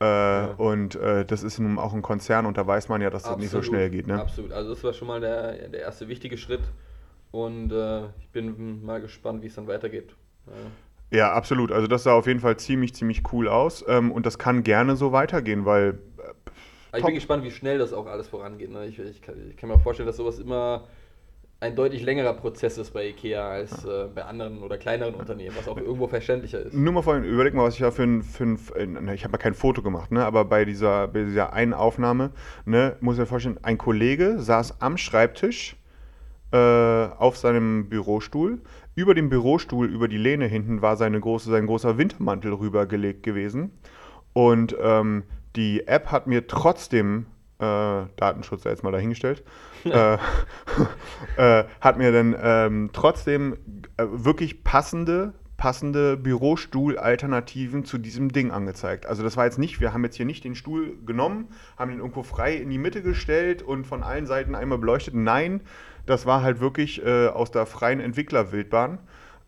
Äh, 0.00 0.46
Und 0.56 0.96
äh, 0.96 1.24
das 1.24 1.42
ist 1.42 1.58
nun 1.58 1.78
auch 1.78 1.94
ein 1.94 2.02
Konzern 2.02 2.46
und 2.46 2.56
da 2.56 2.66
weiß 2.66 2.88
man 2.88 3.00
ja, 3.00 3.10
dass 3.10 3.22
das 3.24 3.36
nicht 3.36 3.50
so 3.50 3.62
schnell 3.62 3.90
geht. 3.90 4.06
Ne? 4.06 4.20
Absolut. 4.20 4.52
Also 4.52 4.74
das 4.74 4.84
war 4.84 4.92
schon 4.92 5.08
mal 5.08 5.20
der, 5.20 5.68
der 5.68 5.80
erste 5.80 6.08
wichtige 6.08 6.36
Schritt. 6.36 6.62
Und 7.30 7.72
äh, 7.72 8.04
ich 8.20 8.28
bin 8.32 8.84
mal 8.84 9.00
gespannt, 9.00 9.42
wie 9.42 9.48
es 9.48 9.54
dann 9.54 9.66
weitergeht. 9.66 10.14
Ja. 10.46 10.52
Ja, 11.10 11.32
absolut. 11.32 11.70
Also 11.70 11.86
das 11.86 12.02
sah 12.02 12.12
auf 12.12 12.26
jeden 12.26 12.40
Fall 12.40 12.56
ziemlich, 12.56 12.94
ziemlich 12.94 13.22
cool 13.32 13.46
aus. 13.46 13.84
Ähm, 13.86 14.10
und 14.10 14.26
das 14.26 14.38
kann 14.38 14.64
gerne 14.64 14.96
so 14.96 15.12
weitergehen, 15.12 15.64
weil 15.64 15.98
Aber 16.94 16.98
ich 16.98 17.02
Top. 17.02 17.08
bin 17.08 17.14
gespannt, 17.16 17.42
wie 17.42 17.50
schnell 17.50 17.78
das 17.78 17.92
auch 17.92 18.06
alles 18.06 18.28
vorangeht. 18.28 18.70
Ne? 18.70 18.86
Ich, 18.86 18.96
ich, 19.00 19.20
kann, 19.20 19.34
ich 19.50 19.56
kann 19.56 19.68
mir 19.68 19.74
auch 19.74 19.80
vorstellen, 19.80 20.06
dass 20.06 20.16
sowas 20.16 20.38
immer 20.38 20.84
ein 21.58 21.74
deutlich 21.74 22.02
längerer 22.04 22.34
Prozess 22.34 22.78
ist 22.78 22.92
bei 22.92 23.08
IKEA 23.08 23.48
als 23.48 23.84
äh, 23.84 24.06
bei 24.14 24.24
anderen 24.24 24.62
oder 24.62 24.78
kleineren 24.78 25.16
Unternehmen, 25.16 25.56
was 25.56 25.66
auch 25.66 25.76
irgendwo 25.76 26.06
verständlicher 26.06 26.60
ist. 26.60 26.72
Nur 26.72 26.92
mal 26.92 27.02
vorhin, 27.02 27.24
überleg 27.24 27.52
mal, 27.52 27.64
was 27.64 27.74
ich 27.74 27.80
da 27.80 27.90
für 27.90 28.04
ein, 28.04 28.22
für 28.22 28.44
ein 28.44 28.58
äh, 28.76 28.86
ne, 28.86 29.12
ich 29.12 29.24
habe 29.24 29.32
ja 29.32 29.38
kein 29.38 29.54
Foto 29.54 29.82
gemacht, 29.82 30.12
ne, 30.12 30.24
aber 30.24 30.44
bei 30.44 30.64
dieser, 30.64 31.08
bei 31.08 31.24
dieser 31.24 31.52
einen 31.52 31.74
Aufnahme, 31.74 32.30
ne, 32.64 32.96
muss 33.00 33.16
ich 33.16 33.20
mir 33.20 33.26
vorstellen, 33.26 33.58
ein 33.62 33.76
Kollege 33.76 34.38
saß 34.38 34.80
am 34.80 34.96
Schreibtisch 34.96 35.76
äh, 36.52 36.56
auf 36.56 37.36
seinem 37.36 37.88
Bürostuhl. 37.88 38.60
Über 38.94 39.14
dem 39.14 39.30
Bürostuhl, 39.30 39.88
über 39.88 40.06
die 40.06 40.18
Lehne 40.18 40.46
hinten, 40.46 40.80
war 40.80 40.96
seine 40.96 41.18
große, 41.18 41.50
sein 41.50 41.66
großer 41.66 41.98
Wintermantel 41.98 42.52
rübergelegt 42.52 43.24
gewesen. 43.24 43.72
Und 44.32 44.76
ähm, 44.80 45.24
die 45.56 45.86
App 45.86 46.10
hat 46.10 46.26
mir 46.26 46.46
trotzdem, 46.46 47.26
äh, 47.58 48.06
Datenschutz 48.16 48.64
jetzt 48.64 48.82
mal 48.82 48.90
dahingestellt, 48.90 49.42
äh, 49.84 50.14
äh, 51.36 51.64
hat 51.80 51.98
mir 51.98 52.12
dann 52.12 52.36
ähm, 52.40 52.90
trotzdem 52.92 53.56
äh, 53.96 54.04
wirklich 54.10 54.64
passende, 54.64 55.34
passende 55.56 56.16
Bürostuhl-Alternativen 56.16 57.84
zu 57.84 57.98
diesem 57.98 58.32
Ding 58.32 58.50
angezeigt. 58.50 59.06
Also 59.06 59.22
das 59.22 59.36
war 59.36 59.44
jetzt 59.44 59.58
nicht, 59.58 59.80
wir 59.80 59.92
haben 59.92 60.04
jetzt 60.04 60.16
hier 60.16 60.26
nicht 60.26 60.44
den 60.44 60.54
Stuhl 60.56 60.98
genommen, 61.06 61.48
haben 61.78 61.92
ihn 61.92 61.98
irgendwo 61.98 62.22
frei 62.22 62.54
in 62.56 62.70
die 62.70 62.78
Mitte 62.78 63.02
gestellt 63.02 63.62
und 63.62 63.86
von 63.86 64.02
allen 64.02 64.26
Seiten 64.26 64.54
einmal 64.54 64.78
beleuchtet. 64.78 65.14
Nein, 65.14 65.60
das 66.06 66.26
war 66.26 66.42
halt 66.42 66.60
wirklich 66.60 67.04
äh, 67.04 67.28
aus 67.28 67.50
der 67.50 67.66
freien 67.66 68.00
Entwicklerwildbahn. 68.00 68.98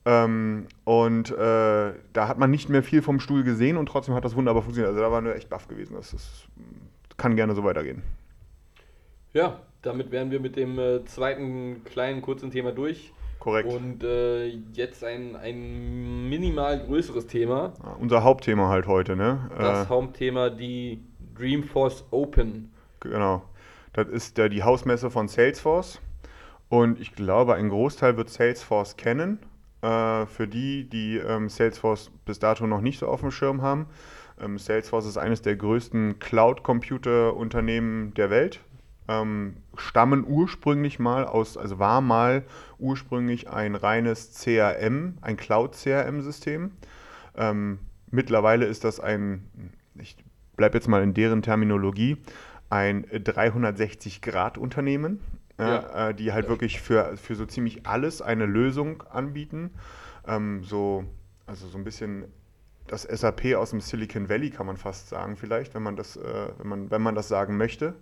Ähm, 0.07 0.69
und 0.85 1.33
äh, 1.33 1.93
da 2.13 2.29
hat 2.29 2.39
man 2.39 2.51
nicht 2.51 2.69
mehr 2.69 2.85
viel 2.85 3.03
vom 3.03 3.19
Stuhl 3.19 3.43
gesehen 3.43 3.77
und 3.77 3.87
trotzdem 3.87 4.15
hat 4.15 4.25
das 4.25 4.37
wunderbar 4.37 4.63
funktioniert. 4.63 4.91
Also 4.91 5.01
da 5.03 5.11
war 5.11 5.21
nur 5.21 5.35
echt 5.35 5.51
baff 5.51 5.67
gewesen. 5.67 5.95
Das, 5.97 6.13
das 6.13 6.45
kann 7.17 7.35
gerne 7.35 7.57
so 7.57 7.65
weitergehen. 7.65 8.03
Ja, 9.33 9.61
damit 9.83 10.13
wären 10.13 10.31
wir 10.31 10.39
mit 10.39 10.55
dem 10.55 10.79
äh, 10.79 11.05
zweiten 11.07 11.83
kleinen 11.85 12.23
kurzen 12.23 12.53
Thema 12.53 12.71
durch. 12.71 13.13
Korrekt. 13.41 13.73
Und 13.73 14.05
äh, 14.05 14.47
jetzt 14.73 15.03
ein, 15.03 15.35
ein 15.35 16.29
minimal 16.29 16.79
größeres 16.87 17.27
Thema. 17.27 17.73
Ja, 17.83 17.97
unser 17.99 18.23
Hauptthema 18.23 18.69
halt 18.69 18.87
heute, 18.87 19.17
ne? 19.17 19.51
Das 19.59 19.87
äh, 19.87 19.89
Hauptthema, 19.89 20.51
die 20.51 21.03
Dreamforce 21.37 22.05
Open. 22.13 22.71
Genau. 23.01 23.43
Das 23.93 24.09
ist 24.09 24.39
der, 24.39 24.49
die 24.49 24.63
Hausmesse 24.63 25.11
von 25.11 25.27
Salesforce. 25.27 26.01
Und 26.69 27.01
ich 27.01 27.13
glaube, 27.13 27.55
ein 27.55 27.69
Großteil 27.71 28.17
wird 28.17 28.31
Salesforce 28.31 28.97
kennen. 28.97 29.41
Äh, 29.87 30.27
für 30.27 30.49
die, 30.49 30.89
die 30.89 31.19
ähm, 31.19 31.49
Salesforce 31.49 32.11
bis 32.25 32.41
dato 32.41 32.67
noch 32.67 32.81
nicht 32.81 32.99
so 32.99 33.07
auf 33.07 33.21
dem 33.21 33.31
Schirm 33.31 33.63
haben. 33.63 33.87
Ähm, 34.41 34.59
Salesforce 34.59 35.07
ist 35.07 35.17
eines 35.17 35.43
der 35.43 35.55
größten 35.55 36.19
Cloud-Computer-Unternehmen 36.19 38.13
der 38.15 38.31
Welt 38.31 38.59
ähm, 39.09 39.59
stammen 39.77 40.25
ursprünglich 40.27 40.99
mal 40.99 41.25
aus, 41.25 41.57
also 41.57 41.79
war 41.79 42.01
mal 42.01 42.43
ursprünglich 42.79 43.49
ein 43.49 43.77
reines 43.77 44.35
CRM, 44.35 45.19
ein 45.21 45.37
Cloud-CRM-System. 45.37 46.73
Ähm, 47.37 47.79
mittlerweile 48.11 48.67
ist 48.67 48.83
das 48.83 48.99
ein, 48.99 49.49
ich 49.95 50.17
bleibe 50.57 50.79
jetzt 50.79 50.89
mal 50.89 51.05
in 51.05 51.15
deren 51.15 51.43
Terminologie, 51.43 52.17
ein 52.69 53.07
360-Grad-Unternehmen, 53.07 55.21
ja. 55.59 56.09
äh, 56.09 56.15
die 56.15 56.33
halt 56.33 56.49
wirklich 56.49 56.81
für, 56.81 57.17
für 57.17 57.35
so 57.35 57.47
ziemlich 57.47 57.87
alles 57.87 58.23
eine 58.23 58.47
Lösung 58.47 59.03
anbieten. 59.11 59.71
Ähm, 60.27 60.63
so, 60.65 61.05
also 61.47 61.69
so 61.69 61.79
ein 61.79 61.85
bisschen 61.85 62.27
das 62.87 63.03
SAP 63.03 63.55
aus 63.57 63.71
dem 63.71 63.81
Silicon 63.81 64.29
Valley 64.29 64.51
kann 64.51 64.67
man 64.67 64.77
fast 64.77 65.09
sagen, 65.09 65.37
vielleicht, 65.37 65.75
wenn 65.75 65.83
man 65.83 65.97
das, 65.97 66.17
äh, 66.17 66.49
wenn 66.59 66.69
man, 66.69 66.91
wenn 66.91 67.03
man 67.03 67.15
das 67.15 67.29
sagen 67.29 67.57
möchte. 67.57 67.95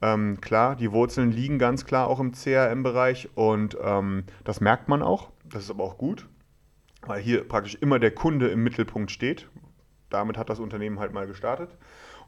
Ähm, 0.00 0.40
klar, 0.40 0.76
die 0.76 0.92
Wurzeln 0.92 1.32
liegen 1.32 1.58
ganz 1.58 1.84
klar 1.84 2.08
auch 2.08 2.20
im 2.20 2.32
CRM-Bereich 2.32 3.30
und 3.34 3.76
ähm, 3.82 4.24
das 4.44 4.60
merkt 4.60 4.88
man 4.88 5.02
auch. 5.02 5.30
Das 5.44 5.64
ist 5.64 5.70
aber 5.70 5.84
auch 5.84 5.98
gut, 5.98 6.26
weil 7.02 7.20
hier 7.20 7.46
praktisch 7.46 7.76
immer 7.76 7.98
der 7.98 8.12
Kunde 8.12 8.48
im 8.48 8.62
Mittelpunkt 8.62 9.10
steht. 9.10 9.48
Damit 10.08 10.38
hat 10.38 10.50
das 10.50 10.60
Unternehmen 10.60 11.00
halt 11.00 11.12
mal 11.12 11.26
gestartet. 11.26 11.70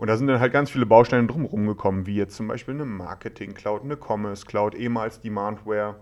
Und 0.01 0.07
da 0.07 0.17
sind 0.17 0.29
dann 0.29 0.41
halt 0.41 0.53
ganz 0.53 0.71
viele 0.71 0.87
Bausteine 0.87 1.27
drumherum 1.27 1.67
gekommen, 1.67 2.07
wie 2.07 2.17
jetzt 2.17 2.35
zum 2.35 2.49
Beispiel 2.49 2.75
eine 2.75 2.87
Marketing-Cloud, 2.87 3.85
eine 3.85 3.97
Commerce-Cloud, 3.97 4.75
ehemals 4.75 5.21
Demandware 5.21 5.97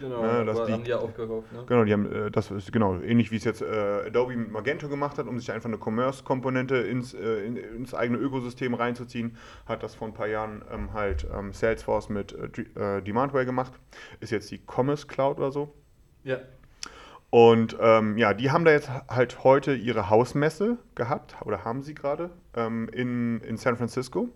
Genau, 0.00 0.22
ne, 0.22 0.44
das 0.44 0.66
die, 0.66 0.72
haben 0.72 0.82
die 0.82 0.90
ja 0.90 0.98
aufgekauft. 0.98 1.52
Ne? 1.52 1.64
Genau, 1.66 1.84
die 1.84 1.92
haben 1.92 2.12
äh, 2.12 2.30
das 2.30 2.50
ist 2.50 2.72
genau 2.72 2.98
ähnlich 2.98 3.30
wie 3.30 3.36
es 3.36 3.44
jetzt 3.44 3.62
äh, 3.62 4.06
Adobe 4.06 4.36
mit 4.36 4.50
Magento 4.50 4.88
gemacht 4.88 5.18
hat, 5.18 5.28
um 5.28 5.38
sich 5.38 5.52
einfach 5.52 5.68
eine 5.68 5.78
Commerce-Komponente 5.78 6.78
ins, 6.78 7.14
äh, 7.14 7.44
in, 7.44 7.56
ins 7.56 7.94
eigene 7.94 8.18
Ökosystem 8.18 8.74
reinzuziehen, 8.74 9.36
hat 9.66 9.84
das 9.84 9.94
vor 9.94 10.08
ein 10.08 10.14
paar 10.14 10.26
Jahren 10.26 10.64
ähm, 10.72 10.92
halt 10.92 11.26
ähm, 11.32 11.52
Salesforce 11.52 12.08
mit 12.08 12.32
äh, 12.32 12.96
äh, 12.96 13.02
Demandware 13.02 13.46
gemacht. 13.46 13.72
Ist 14.18 14.32
jetzt 14.32 14.50
die 14.50 14.60
Commerce 14.66 15.06
Cloud 15.06 15.38
oder 15.38 15.52
so. 15.52 15.72
Ja. 16.24 16.38
Und 17.34 17.76
ähm, 17.80 18.16
ja, 18.16 18.32
die 18.32 18.52
haben 18.52 18.64
da 18.64 18.70
jetzt 18.70 18.88
halt 19.08 19.42
heute 19.42 19.74
ihre 19.74 20.08
Hausmesse 20.08 20.78
gehabt, 20.94 21.34
oder 21.44 21.64
haben 21.64 21.82
sie 21.82 21.92
gerade, 21.92 22.30
ähm, 22.54 22.88
in, 22.92 23.40
in 23.40 23.56
San 23.56 23.76
Francisco. 23.76 24.28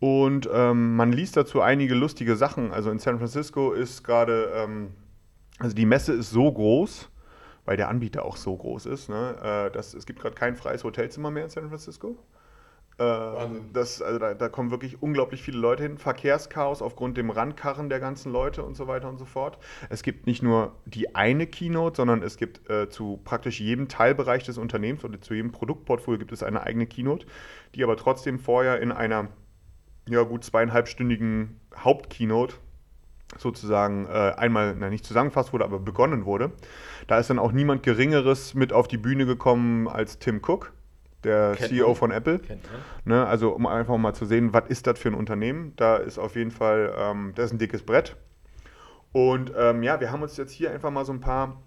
Und 0.00 0.50
ähm, 0.52 0.96
man 0.96 1.12
liest 1.12 1.36
dazu 1.36 1.60
einige 1.60 1.94
lustige 1.94 2.34
Sachen. 2.34 2.72
Also 2.72 2.90
in 2.90 2.98
San 2.98 3.18
Francisco 3.18 3.70
ist 3.70 4.02
gerade, 4.02 4.50
ähm, 4.52 4.94
also 5.60 5.76
die 5.76 5.86
Messe 5.86 6.12
ist 6.12 6.30
so 6.30 6.50
groß, 6.50 7.08
weil 7.64 7.76
der 7.76 7.88
Anbieter 7.88 8.24
auch 8.24 8.36
so 8.36 8.56
groß 8.56 8.86
ist, 8.86 9.08
ne, 9.08 9.36
äh, 9.40 9.70
dass, 9.70 9.94
es 9.94 10.04
gibt 10.04 10.18
gerade 10.18 10.34
kein 10.34 10.56
freies 10.56 10.82
Hotelzimmer 10.82 11.30
mehr 11.30 11.44
in 11.44 11.50
San 11.50 11.68
Francisco. 11.68 12.16
Äh, 12.98 13.46
das, 13.72 14.02
also 14.02 14.18
da, 14.18 14.34
da, 14.34 14.48
kommen 14.48 14.72
wirklich 14.72 15.00
unglaublich 15.00 15.42
viele 15.42 15.58
Leute 15.58 15.84
hin. 15.84 15.98
Verkehrschaos 15.98 16.82
aufgrund 16.82 17.16
dem 17.16 17.30
Randkarren 17.30 17.88
der 17.88 18.00
ganzen 18.00 18.32
Leute 18.32 18.64
und 18.64 18.76
so 18.76 18.88
weiter 18.88 19.08
und 19.08 19.18
so 19.18 19.24
fort. 19.24 19.58
Es 19.88 20.02
gibt 20.02 20.26
nicht 20.26 20.42
nur 20.42 20.74
die 20.84 21.14
eine 21.14 21.46
Keynote, 21.46 21.96
sondern 21.96 22.22
es 22.22 22.36
gibt 22.36 22.68
äh, 22.68 22.88
zu 22.88 23.20
praktisch 23.24 23.60
jedem 23.60 23.88
Teilbereich 23.88 24.42
des 24.42 24.58
Unternehmens 24.58 25.04
oder 25.04 25.20
zu 25.20 25.34
jedem 25.34 25.52
Produktportfolio 25.52 26.18
gibt 26.18 26.32
es 26.32 26.42
eine 26.42 26.64
eigene 26.64 26.86
Keynote, 26.86 27.26
die 27.76 27.84
aber 27.84 27.96
trotzdem 27.96 28.40
vorher 28.40 28.80
in 28.80 28.90
einer 28.90 29.28
ja, 30.08 30.22
gut 30.22 30.42
zweieinhalbstündigen 30.42 31.60
Hauptkeynote 31.76 32.56
sozusagen 33.36 34.06
äh, 34.06 34.34
einmal, 34.36 34.74
na, 34.76 34.88
nicht 34.88 35.04
zusammengefasst 35.04 35.52
wurde, 35.52 35.64
aber 35.64 35.78
begonnen 35.78 36.24
wurde. 36.24 36.50
Da 37.06 37.18
ist 37.18 37.30
dann 37.30 37.38
auch 37.38 37.52
niemand 37.52 37.82
Geringeres 37.82 38.54
mit 38.54 38.72
auf 38.72 38.88
die 38.88 38.96
Bühne 38.96 39.26
gekommen 39.26 39.86
als 39.86 40.18
Tim 40.18 40.40
Cook, 40.44 40.72
der 41.24 41.54
Kennt 41.56 41.70
CEO 41.70 41.88
man. 41.88 41.96
von 41.96 42.10
Apple. 42.10 42.40
Ne, 43.04 43.26
also 43.26 43.50
um 43.50 43.66
einfach 43.66 43.96
mal 43.96 44.14
zu 44.14 44.24
sehen, 44.24 44.52
was 44.52 44.68
ist 44.68 44.86
das 44.86 44.98
für 44.98 45.08
ein 45.08 45.14
Unternehmen. 45.14 45.72
Da 45.76 45.96
ist 45.96 46.18
auf 46.18 46.36
jeden 46.36 46.50
Fall, 46.50 46.94
ähm, 46.96 47.32
das 47.34 47.46
ist 47.46 47.52
ein 47.52 47.58
dickes 47.58 47.82
Brett. 47.82 48.16
Und 49.12 49.52
ähm, 49.56 49.82
ja, 49.82 50.00
wir 50.00 50.12
haben 50.12 50.22
uns 50.22 50.36
jetzt 50.36 50.52
hier 50.52 50.70
einfach 50.70 50.90
mal 50.90 51.04
so 51.04 51.12
ein 51.12 51.20
paar 51.20 51.60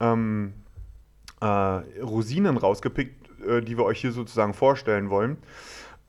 ähm, 0.00 0.54
äh, 1.40 1.46
Rosinen 1.46 2.56
rausgepickt, 2.56 3.46
äh, 3.46 3.60
die 3.60 3.78
wir 3.78 3.84
euch 3.84 4.00
hier 4.00 4.12
sozusagen 4.12 4.54
vorstellen 4.54 5.10
wollen. 5.10 5.38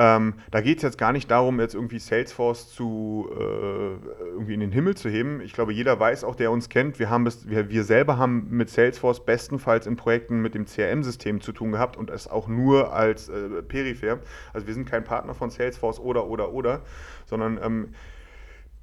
Ähm, 0.02 0.34
da 0.50 0.62
geht 0.62 0.78
es 0.78 0.82
jetzt 0.82 0.98
gar 0.98 1.12
nicht 1.12 1.30
darum, 1.30 1.60
jetzt 1.60 1.76
irgendwie 1.76 2.00
Salesforce 2.00 2.74
zu 2.74 3.30
äh, 3.38 4.24
irgendwie 4.32 4.56
in 4.56 4.60
den 4.60 4.72
Himmel 4.72 4.98
zu 4.98 5.10
heben. 5.10 5.42
Ich 5.42 5.54
glaube, 5.54 5.74
jeder 5.74 6.00
weiß 6.00 6.24
auch, 6.24 6.34
der 6.34 6.50
uns 6.50 6.70
kennt, 6.70 6.98
wir, 6.98 7.12
haben 7.12 7.24
bis, 7.24 7.48
wir, 7.48 7.70
wir 7.70 7.84
selber 7.84 8.18
haben 8.18 8.48
mit 8.50 8.72
Salesforce 8.72 9.24
bestenfalls 9.24 9.86
in 9.86 9.98
Projekten 9.98 10.42
mit 10.42 10.56
dem 10.56 10.66
CRM-System 10.66 11.40
zu 11.40 11.52
tun 11.52 11.74
gehabt 11.74 11.98
und 11.98 12.10
es 12.10 12.28
auch 12.28 12.48
nur 12.48 12.94
als 12.94 13.30
äh, 13.30 13.62
peripher. 13.62 14.22
Also 14.54 14.66
wir 14.66 14.74
sind 14.74 14.90
kein 14.90 15.04
Partner 15.04 15.36
von 15.36 15.52
Salesforce 15.52 16.00
oder 16.00 16.26
oder 16.26 16.52
oder, 16.52 16.82
sondern 17.28 17.60
ähm, 17.62 17.90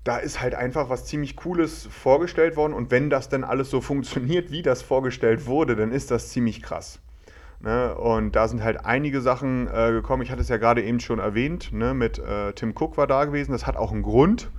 da 0.04 0.18
ist 0.18 0.40
halt 0.40 0.54
einfach 0.54 0.88
was 0.88 1.06
ziemlich 1.06 1.34
Cooles 1.34 1.88
vorgestellt 1.90 2.54
worden 2.54 2.75
und 2.75 2.92
wenn 2.92 3.10
das 3.10 3.28
dann 3.28 3.42
alles 3.42 3.70
so 3.70 3.80
funktioniert, 3.90 4.52
wie 4.52 4.62
das 4.62 4.82
vorgestellt 4.82 5.46
wurde, 5.46 5.75
dann 5.75 5.90
ist 5.90 6.12
das 6.12 6.28
ziemlich 6.28 6.62
krass. 6.62 7.00
Ne? 7.60 7.94
Und 7.94 8.36
da 8.36 8.46
sind 8.46 8.62
halt 8.62 8.84
einige 8.84 9.20
Sachen 9.20 9.66
äh, 9.66 9.90
gekommen. 9.90 10.22
Ich 10.22 10.30
hatte 10.30 10.40
es 10.40 10.48
ja 10.48 10.58
gerade 10.58 10.82
eben 10.82 11.00
schon 11.00 11.18
erwähnt, 11.18 11.72
ne? 11.72 11.92
mit 11.94 12.18
äh, 12.18 12.52
Tim 12.52 12.74
Cook 12.78 12.96
war 12.96 13.06
da 13.06 13.24
gewesen. 13.24 13.52
Das 13.52 13.66
hat 13.66 13.76
auch 13.76 13.90
einen 13.90 14.02
Grund, 14.02 14.50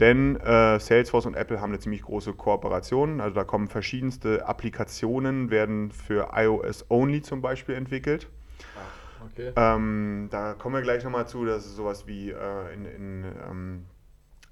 denn 0.00 0.36
äh, 0.36 0.78
Salesforce 0.78 1.26
und 1.26 1.34
Apple 1.34 1.60
haben 1.60 1.70
eine 1.70 1.78
ziemlich 1.78 2.02
große 2.02 2.34
Kooperation. 2.34 3.20
Also 3.20 3.34
da 3.34 3.44
kommen 3.44 3.68
verschiedenste 3.68 4.46
Applikationen, 4.46 5.50
werden 5.50 5.90
für 5.90 6.30
iOS 6.34 6.86
Only 6.90 7.22
zum 7.22 7.40
Beispiel 7.40 7.74
entwickelt. 7.74 8.28
Ah, 8.76 9.24
okay. 9.24 9.52
Ähm, 9.56 10.28
da 10.30 10.52
kommen 10.52 10.74
wir 10.74 10.82
gleich 10.82 11.04
nochmal 11.04 11.26
zu, 11.26 11.46
dass 11.46 11.64
es 11.64 11.74
sowas 11.74 12.06
wie 12.06 12.30
äh, 12.30 12.74
in, 12.74 12.84
in 12.84 13.24
ähm, 13.48 13.84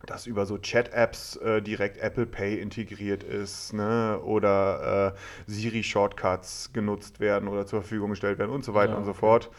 dass 0.06 0.26
über 0.26 0.46
so 0.46 0.58
Chat-Apps 0.58 1.36
äh, 1.36 1.62
direkt 1.62 1.98
Apple 1.98 2.26
Pay 2.26 2.58
integriert 2.58 3.22
ist 3.22 3.72
ne? 3.72 4.20
oder 4.24 5.14
äh, 5.14 5.50
Siri-Shortcuts 5.50 6.72
genutzt 6.72 7.20
werden 7.20 7.48
oder 7.48 7.66
zur 7.66 7.80
Verfügung 7.80 8.10
gestellt 8.10 8.38
werden 8.38 8.50
und 8.50 8.64
so 8.64 8.74
weiter 8.74 8.92
ja, 8.92 8.98
und 8.98 9.04
so 9.04 9.12
fort. 9.12 9.50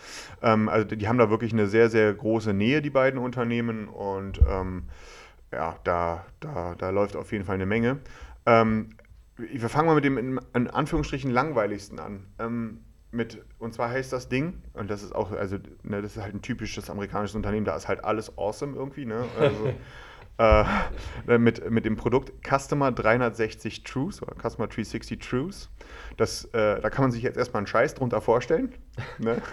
Ähm, 0.42 0.70
also 0.70 0.96
die 0.96 1.08
haben 1.08 1.18
da 1.18 1.30
wirklich 1.30 1.54
eine 1.54 1.68
sehr, 1.68 1.90
sehr 1.90 2.14
große 2.14 2.54
Nähe, 2.54 2.82
die 2.82 2.90
beiden 2.90 3.20
Unternehmen 3.20 3.88
und 3.88 4.40
ähm, 4.48 4.84
ja, 5.52 5.76
da, 5.84 6.26
da, 6.40 6.76
da 6.78 6.90
läuft 6.90 7.16
auf 7.16 7.32
jeden 7.32 7.46
Fall 7.46 7.56
eine 7.56 7.66
Menge. 7.66 8.00
Ähm, 8.46 8.90
wir 9.38 9.70
fangen 9.70 9.88
mal 9.88 9.96
mit 9.96 10.06
dem 10.06 10.18
in, 10.18 10.40
in 10.54 10.68
Anführungsstrichen 10.70 11.32
langweiligsten 11.32 12.00
an. 12.00 12.26
Ähm, 12.40 12.82
mit, 13.12 13.42
und 13.60 13.74
zwar 13.74 13.90
heißt 13.90 14.12
das 14.12 14.30
Ding, 14.30 14.62
und 14.74 14.90
das 14.90 15.02
ist 15.02 15.16
auch, 15.16 15.32
also, 15.32 15.58
ne, 15.84 16.02
das 16.02 16.18
ist 16.18 16.22
halt 16.22 16.36
ein 16.36 16.42
typisches 16.42 16.90
amerikanisches 16.90 17.36
Unternehmen, 17.36 17.66
da 17.66 17.76
ist 17.76 17.88
halt 17.88 18.04
alles 18.04 18.38
awesome 18.38 18.76
irgendwie, 18.76 19.06
ne? 19.06 19.24
Also, 19.40 19.74
äh, 20.38 21.38
mit, 21.38 21.70
mit 21.70 21.86
dem 21.86 21.96
Produkt 21.96 22.34
Customer 22.46 22.92
360 22.92 23.84
Truths 23.84 24.22
oder 24.22 24.34
Customer 24.34 24.68
360 24.68 25.20
Truths. 25.20 25.70
Das, 26.18 26.46
äh, 26.46 26.82
da 26.82 26.90
kann 26.90 27.04
man 27.04 27.12
sich 27.12 27.24
jetzt 27.24 27.38
erstmal 27.38 27.62
einen 27.62 27.68
Scheiß 27.68 27.94
drunter 27.96 28.22
vorstellen. 28.22 28.74
Ne? 29.18 29.42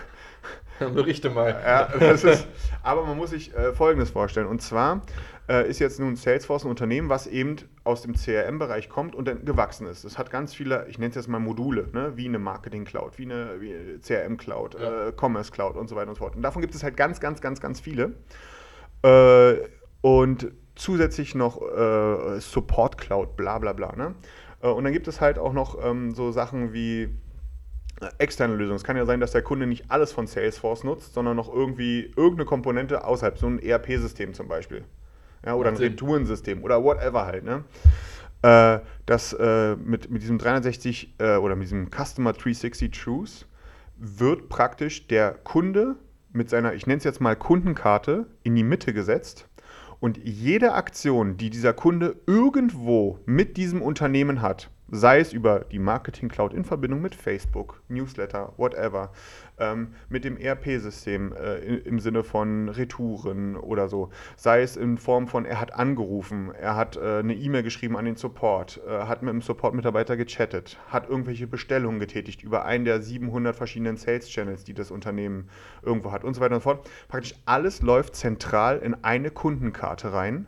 Berichte 0.79 1.31
mal. 1.31 1.51
Ja, 1.51 1.83
ist, 1.85 2.49
aber 2.83 3.05
man 3.05 3.17
muss 3.17 3.31
sich 3.31 3.55
äh, 3.55 3.73
Folgendes 3.73 4.11
vorstellen. 4.11 4.47
Und 4.47 4.63
zwar 4.63 5.03
äh, 5.49 5.69
ist 5.69 5.79
jetzt 5.79 6.01
nun 6.01 6.17
Salesforce 6.17 6.65
ein 6.65 6.71
Unternehmen, 6.71 7.09
was 7.09 7.27
eben 7.27 7.57
aus 7.85 8.03
dem 8.03 8.15
CRM-Bereich 8.15 8.89
kommt 8.89 9.15
und 9.15 9.29
dann 9.29 9.45
gewachsen 9.45 9.87
ist. 9.87 10.05
Es 10.05 10.19
hat 10.19 10.31
ganz 10.31 10.55
viele, 10.55 10.87
ich 10.89 10.99
nenne 10.99 11.11
es 11.11 11.17
jetzt 11.17 11.29
mal 11.29 11.39
Module, 11.39 11.89
ne? 11.93 12.13
wie 12.17 12.27
eine 12.27 12.39
Marketing-Cloud, 12.39 13.19
wie 13.19 13.25
eine, 13.25 13.51
eine 13.61 13.99
CRM-Cloud, 14.01 14.81
ja. 14.81 15.09
äh, 15.09 15.13
Commerce-Cloud 15.13 15.77
und 15.77 15.89
so 15.89 15.95
weiter 15.95 16.09
und 16.09 16.17
so 16.17 16.25
fort. 16.25 16.37
Und 16.37 16.43
davon 16.43 16.63
gibt 16.63 16.75
es 16.75 16.83
halt 16.83 16.97
ganz, 16.97 17.21
ganz, 17.21 17.41
ganz, 17.41 17.61
ganz 17.61 17.81
viele. 17.81 18.15
Äh, 19.03 19.69
und 20.01 20.51
zusätzlich 20.75 21.35
noch 21.35 21.61
äh, 21.63 22.41
Support 22.41 22.99
Cloud, 22.99 23.37
bla 23.37 23.59
bla 23.59 23.73
bla. 23.73 23.95
Ne? 23.97 24.15
Äh, 24.63 24.69
und 24.69 24.85
dann 24.85 24.93
gibt 24.93 25.09
es 25.09 25.21
halt 25.21 25.39
auch 25.39 25.53
noch 25.53 25.83
ähm, 25.85 26.15
so 26.15 26.33
Sachen 26.33 26.73
wie 26.73 27.09
externe 28.19 28.55
Lösung. 28.57 28.77
Es 28.77 28.85
kann 28.85 28.97
ja 28.97 29.07
sein, 29.07 29.21
dass 29.21 29.33
der 29.33 29.43
Kunde 29.43 29.67
nicht 29.67 29.91
alles 29.91 30.13
von 30.13 30.27
Salesforce 30.27 30.85
nutzt, 30.85 31.15
sondern 31.15 31.37
noch 31.37 31.53
irgendwie 31.53 32.13
irgendeine 32.17 32.45
Komponente 32.45 33.05
außerhalb, 33.05 33.39
so 33.39 33.47
ein 33.47 33.59
ERP-System 33.59 34.35
zum 34.35 34.49
Beispiel. 34.49 34.85
Ja, 35.45 35.55
oder 35.55 35.71
ein. 35.71 35.77
Retourensystem 35.77 36.63
oder 36.63 36.83
whatever 36.83 37.27
halt. 37.27 37.45
Ne? 37.45 37.65
Äh, 38.43 38.81
das 39.07 39.33
äh, 39.33 39.77
mit, 39.77 40.11
mit 40.11 40.23
diesem 40.23 40.39
360 40.39 41.15
äh, 41.19 41.37
oder 41.37 41.57
mit 41.57 41.65
diesem 41.65 41.91
Customer 41.91 42.33
360 42.33 42.91
Truth 42.91 43.47
wird 43.97 44.49
praktisch 44.49 45.07
der 45.07 45.33
Kunde 45.33 45.97
mit 46.33 46.49
seiner, 46.51 46.75
ich 46.75 46.87
nenne 46.87 46.99
es 46.99 47.05
jetzt 47.05 47.21
mal 47.21 47.37
Kundenkarte, 47.37 48.27
in 48.43 48.55
die 48.55 48.65
Mitte 48.65 48.93
gesetzt. 48.93 49.49
Und 50.03 50.19
jede 50.25 50.73
Aktion, 50.73 51.37
die 51.37 51.49
dieser 51.49 51.73
Kunde 51.73 52.17
irgendwo 52.27 53.21
mit 53.25 53.57
diesem 53.57 53.81
Unternehmen 53.81 54.43
hat, 54.43 54.69
sei 54.95 55.21
es 55.21 55.33
über 55.33 55.61
die 55.61 55.79
Marketing 55.79 56.29
Cloud 56.29 56.53
in 56.53 56.65
Verbindung 56.65 57.01
mit 57.01 57.15
Facebook, 57.15 57.83
Newsletter, 57.89 58.53
whatever, 58.59 59.11
ähm, 59.59 59.95
mit 60.11 60.23
dem 60.23 60.37
ERP-System 60.37 61.33
äh, 61.33 61.57
im, 61.79 61.99
Sinne 61.99 62.23
von 62.23 62.69
Retouren 62.69 63.57
oder 63.57 63.89
so, 63.89 64.11
sei 64.37 64.61
es 64.61 64.77
in 64.77 64.99
Form 64.99 65.29
von, 65.29 65.47
er 65.47 65.59
hat 65.59 65.73
angerufen, 65.73 66.53
er 66.55 66.77
hat 66.77 66.97
äh, 66.97 67.21
eine 67.21 67.35
E-Mail 67.35 67.63
geschrieben 67.63 67.97
an 67.97 68.05
den 68.05 68.17
Support, 68.17 68.83
äh, 68.87 69.07
hat 69.07 69.23
mit 69.23 69.33
dem 69.33 69.41
Support-Mitarbeiter 69.41 70.19
gechattet, 70.19 70.79
hat 70.89 71.09
irgendwelche 71.09 71.47
Bestellungen 71.47 71.99
getätigt 71.99 72.43
über 72.43 72.67
einen 72.67 72.85
der 72.85 73.01
700 73.01 73.57
verschiedenen 73.57 73.97
Sales-Channels, 73.97 74.65
die 74.65 74.75
das 74.75 74.91
Unternehmen 74.91 75.49
irgendwo 75.83 76.13
hat 76.13 76.23
und 76.23 76.35
so 76.35 76.43
weiter 76.43 76.57
und 76.57 76.61
so 76.61 76.69
fort. 76.69 76.91
Praktisch 77.09 77.35
alles 77.47 77.81
läuft 77.81 78.15
zentral 78.15 78.79
in 78.81 79.03
eine 79.03 79.31
Kundenkarte 79.31 80.13
rein, 80.13 80.45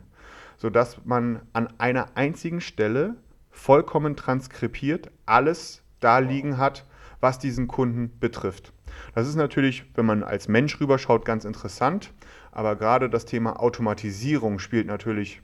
sodass 0.57 1.03
man 1.03 1.41
an 1.53 1.67
einer 1.79 2.15
einzigen 2.15 2.61
Stelle 2.61 3.15
vollkommen 3.55 4.15
transkribiert 4.15 5.09
alles 5.25 5.81
da 5.99 6.19
liegen 6.19 6.57
hat, 6.57 6.85
was 7.21 7.39
diesen 7.39 7.67
Kunden 7.67 8.11
betrifft. 8.19 8.73
Das 9.15 9.27
ist 9.27 9.35
natürlich, 9.35 9.85
wenn 9.95 10.05
man 10.05 10.23
als 10.23 10.47
Mensch 10.47 10.79
rüberschaut, 10.79 11.25
ganz 11.25 11.45
interessant, 11.45 12.13
aber 12.51 12.75
gerade 12.75 13.09
das 13.09 13.25
Thema 13.25 13.59
Automatisierung 13.59 14.59
spielt 14.59 14.87
natürlich 14.87 15.41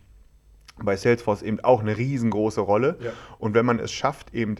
bei 0.77 0.95
Salesforce 0.95 1.41
eben 1.41 1.59
auch 1.61 1.81
eine 1.81 1.97
riesengroße 1.97 2.61
Rolle. 2.61 2.97
Ja. 2.99 3.11
Und 3.39 3.53
wenn 3.53 3.65
man 3.65 3.79
es 3.79 3.91
schafft, 3.91 4.33
eben 4.33 4.55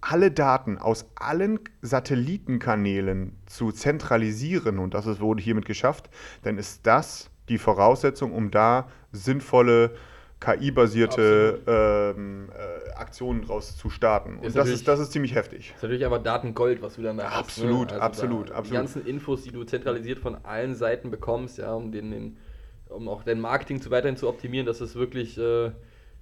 alle 0.00 0.30
Daten 0.30 0.78
aus 0.78 1.06
allen 1.16 1.60
Satellitenkanälen 1.82 3.36
zu 3.46 3.72
zentralisieren, 3.72 4.78
und 4.78 4.94
das 4.94 5.06
ist, 5.06 5.20
wurde 5.20 5.42
hiermit 5.42 5.66
geschafft, 5.66 6.10
dann 6.42 6.58
ist 6.58 6.86
das 6.86 7.30
die 7.48 7.58
Voraussetzung, 7.58 8.32
um 8.32 8.50
da 8.50 8.88
sinnvolle 9.12 9.94
KI-basierte 10.40 12.14
ähm, 12.16 12.48
äh, 12.52 12.92
Aktionen 12.94 13.42
draus 13.42 13.76
zu 13.76 13.90
starten. 13.90 14.34
Und 14.38 14.44
Ist 14.44 14.46
das 14.46 14.54
natürlich- 14.56 14.74
ist, 14.80 14.88
das 14.88 15.00
ist 15.00 15.12
ziemlich 15.12 15.34
heftig. 15.34 15.72
ist 15.74 15.82
natürlich 15.82 16.06
aber 16.06 16.18
Datengold, 16.18 16.80
was 16.82 16.96
du 16.96 17.02
dann 17.02 17.16
da 17.18 17.24
hast. 17.30 17.36
Absolut, 17.38 17.90
ne? 17.90 18.00
absolut, 18.00 18.50
da, 18.50 18.54
absolut. 18.54 18.66
Die 18.66 18.74
ganzen 18.74 19.06
Infos, 19.06 19.42
die 19.42 19.50
du 19.50 19.64
zentralisiert 19.64 20.18
von 20.18 20.36
allen 20.44 20.74
Seiten 20.74 21.10
bekommst, 21.10 21.58
ja, 21.58 21.72
um 21.74 21.90
den, 21.92 22.10
den 22.10 22.36
um 22.88 23.08
auch 23.08 23.22
dein 23.22 23.40
Marketing 23.40 23.80
zu 23.82 23.90
weiterhin 23.90 24.16
zu 24.16 24.28
optimieren, 24.28 24.66
das 24.66 24.80
ist 24.80 24.94
wirklich 24.94 25.36
äh, 25.38 25.70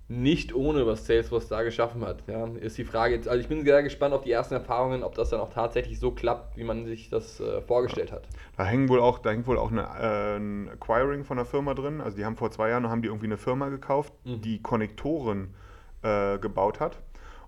nicht 0.08 0.54
ohne, 0.54 0.86
was 0.86 1.04
Salesforce 1.06 1.48
da 1.48 1.62
geschaffen 1.62 2.04
hat. 2.04 2.22
Ja, 2.28 2.46
ist 2.60 2.78
die 2.78 2.84
Frage 2.84 3.14
jetzt, 3.14 3.26
also 3.26 3.40
ich 3.40 3.48
bin 3.48 3.64
sehr 3.64 3.82
gespannt 3.82 4.14
auf 4.14 4.22
die 4.22 4.30
ersten 4.30 4.54
Erfahrungen, 4.54 5.02
ob 5.02 5.14
das 5.16 5.30
dann 5.30 5.40
auch 5.40 5.52
tatsächlich 5.52 5.98
so 5.98 6.12
klappt, 6.12 6.56
wie 6.56 6.62
man 6.64 6.84
sich 6.86 7.10
das 7.10 7.40
äh, 7.40 7.60
vorgestellt 7.62 8.12
hat. 8.12 8.28
Da 8.56 8.64
hängen 8.64 8.88
wohl 8.88 9.00
auch, 9.00 9.18
da 9.18 9.30
hängt 9.30 9.46
wohl 9.48 9.58
auch 9.58 9.72
eine, 9.72 9.82
äh, 9.82 10.36
ein 10.36 10.68
Acquiring 10.68 11.24
von 11.24 11.38
einer 11.38 11.44
Firma 11.44 11.74
drin. 11.74 12.00
Also 12.00 12.16
die 12.16 12.24
haben 12.24 12.36
vor 12.36 12.50
zwei 12.52 12.68
Jahren 12.68 12.88
haben 12.88 13.02
die 13.02 13.08
irgendwie 13.08 13.26
eine 13.26 13.36
Firma 13.36 13.68
gekauft, 13.68 14.12
Mhm. 14.24 14.40
die 14.42 14.62
Konnektoren 14.62 15.54
äh, 16.02 16.38
gebaut 16.38 16.78
hat. 16.78 17.00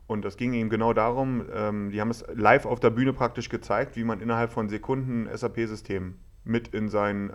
Und 0.08 0.24
das 0.24 0.36
ging 0.36 0.54
eben 0.54 0.70
genau 0.70 0.94
darum, 0.94 1.44
ähm, 1.54 1.90
die 1.90 2.00
haben 2.00 2.10
es 2.10 2.24
live 2.34 2.64
auf 2.66 2.80
der 2.80 2.90
Bühne 2.90 3.12
praktisch 3.12 3.50
gezeigt, 3.50 3.94
wie 3.94 4.04
man 4.04 4.20
innerhalb 4.20 4.50
von 4.50 4.68
Sekunden 4.68 5.28
ein 5.28 5.36
SAP-System 5.36 6.14
mit 6.48 6.68
in 6.68 6.88
sein 6.88 7.30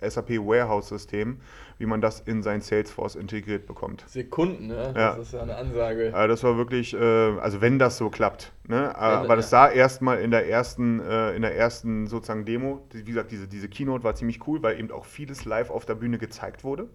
äh, 0.00 0.08
SAP 0.08 0.30
Warehouse-System, 0.30 1.40
wie 1.78 1.86
man 1.86 2.00
das 2.00 2.20
in 2.20 2.42
sein 2.42 2.60
Salesforce 2.60 3.16
integriert 3.16 3.66
bekommt. 3.66 4.04
Sekunden, 4.06 4.68
ne? 4.68 4.92
Ja. 4.96 5.16
Das 5.16 5.28
ist 5.28 5.32
ja 5.32 5.42
eine 5.42 5.56
Ansage. 5.56 6.12
Äh, 6.14 6.28
das 6.28 6.44
war 6.44 6.56
wirklich, 6.56 6.94
äh, 6.94 6.98
also 6.98 7.60
wenn 7.60 7.78
das 7.78 7.96
so 7.98 8.10
klappt. 8.10 8.52
Ne? 8.68 8.94
Aber 8.96 9.28
ja. 9.28 9.36
das 9.36 9.50
sah 9.50 9.68
erstmal 9.68 10.20
in 10.20 10.30
der 10.30 10.48
ersten, 10.48 11.00
äh, 11.00 11.34
in 11.34 11.42
der 11.42 11.56
ersten 11.56 12.06
sozusagen 12.06 12.44
Demo, 12.44 12.86
wie 12.92 13.02
gesagt, 13.04 13.30
diese, 13.30 13.48
diese 13.48 13.68
Keynote 13.68 14.04
war 14.04 14.14
ziemlich 14.14 14.46
cool, 14.46 14.62
weil 14.62 14.78
eben 14.78 14.90
auch 14.90 15.04
vieles 15.04 15.44
live 15.44 15.70
auf 15.70 15.86
der 15.86 15.94
Bühne 15.94 16.18
gezeigt 16.18 16.62
wurde. 16.64 16.88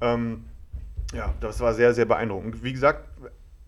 Ähm, 0.00 0.44
ja, 1.14 1.32
das 1.40 1.60
war 1.60 1.74
sehr, 1.74 1.94
sehr 1.94 2.06
beeindruckend. 2.06 2.62
Wie 2.62 2.72
gesagt, 2.72 3.08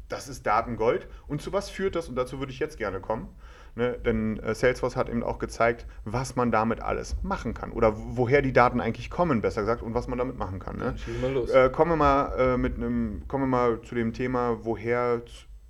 das 0.08 0.28
ist 0.28 0.46
Datengold. 0.46 1.08
Und 1.26 1.42
zu 1.42 1.52
was 1.52 1.70
führt 1.70 1.96
das? 1.96 2.08
Und 2.08 2.16
dazu 2.16 2.38
würde 2.38 2.52
ich 2.52 2.58
jetzt 2.58 2.78
gerne 2.78 3.00
kommen. 3.00 3.28
Ne? 3.76 3.98
Denn 4.04 4.38
äh, 4.38 4.54
Salesforce 4.54 4.96
hat 4.96 5.08
eben 5.08 5.22
auch 5.22 5.38
gezeigt, 5.38 5.86
was 6.04 6.36
man 6.36 6.52
damit 6.52 6.80
alles 6.80 7.16
machen 7.22 7.54
kann. 7.54 7.72
Oder 7.72 7.94
woher 7.96 8.42
die 8.42 8.52
Daten 8.52 8.80
eigentlich 8.80 9.10
kommen, 9.10 9.40
besser 9.40 9.62
gesagt, 9.62 9.82
und 9.82 9.94
was 9.94 10.06
man 10.06 10.18
damit 10.18 10.38
machen 10.38 10.60
kann. 10.60 10.76
Ne? 10.76 10.94
Los. 11.32 11.50
Äh, 11.50 11.70
kommen 11.70 11.92
wir 11.92 11.96
mal 11.96 12.38
äh, 12.38 12.56
mit 12.56 12.76
einem, 12.76 13.22
kommen 13.26 13.44
wir 13.44 13.48
mal 13.48 13.82
zu 13.82 13.94
dem 13.94 14.12
Thema, 14.12 14.64
woher 14.64 15.22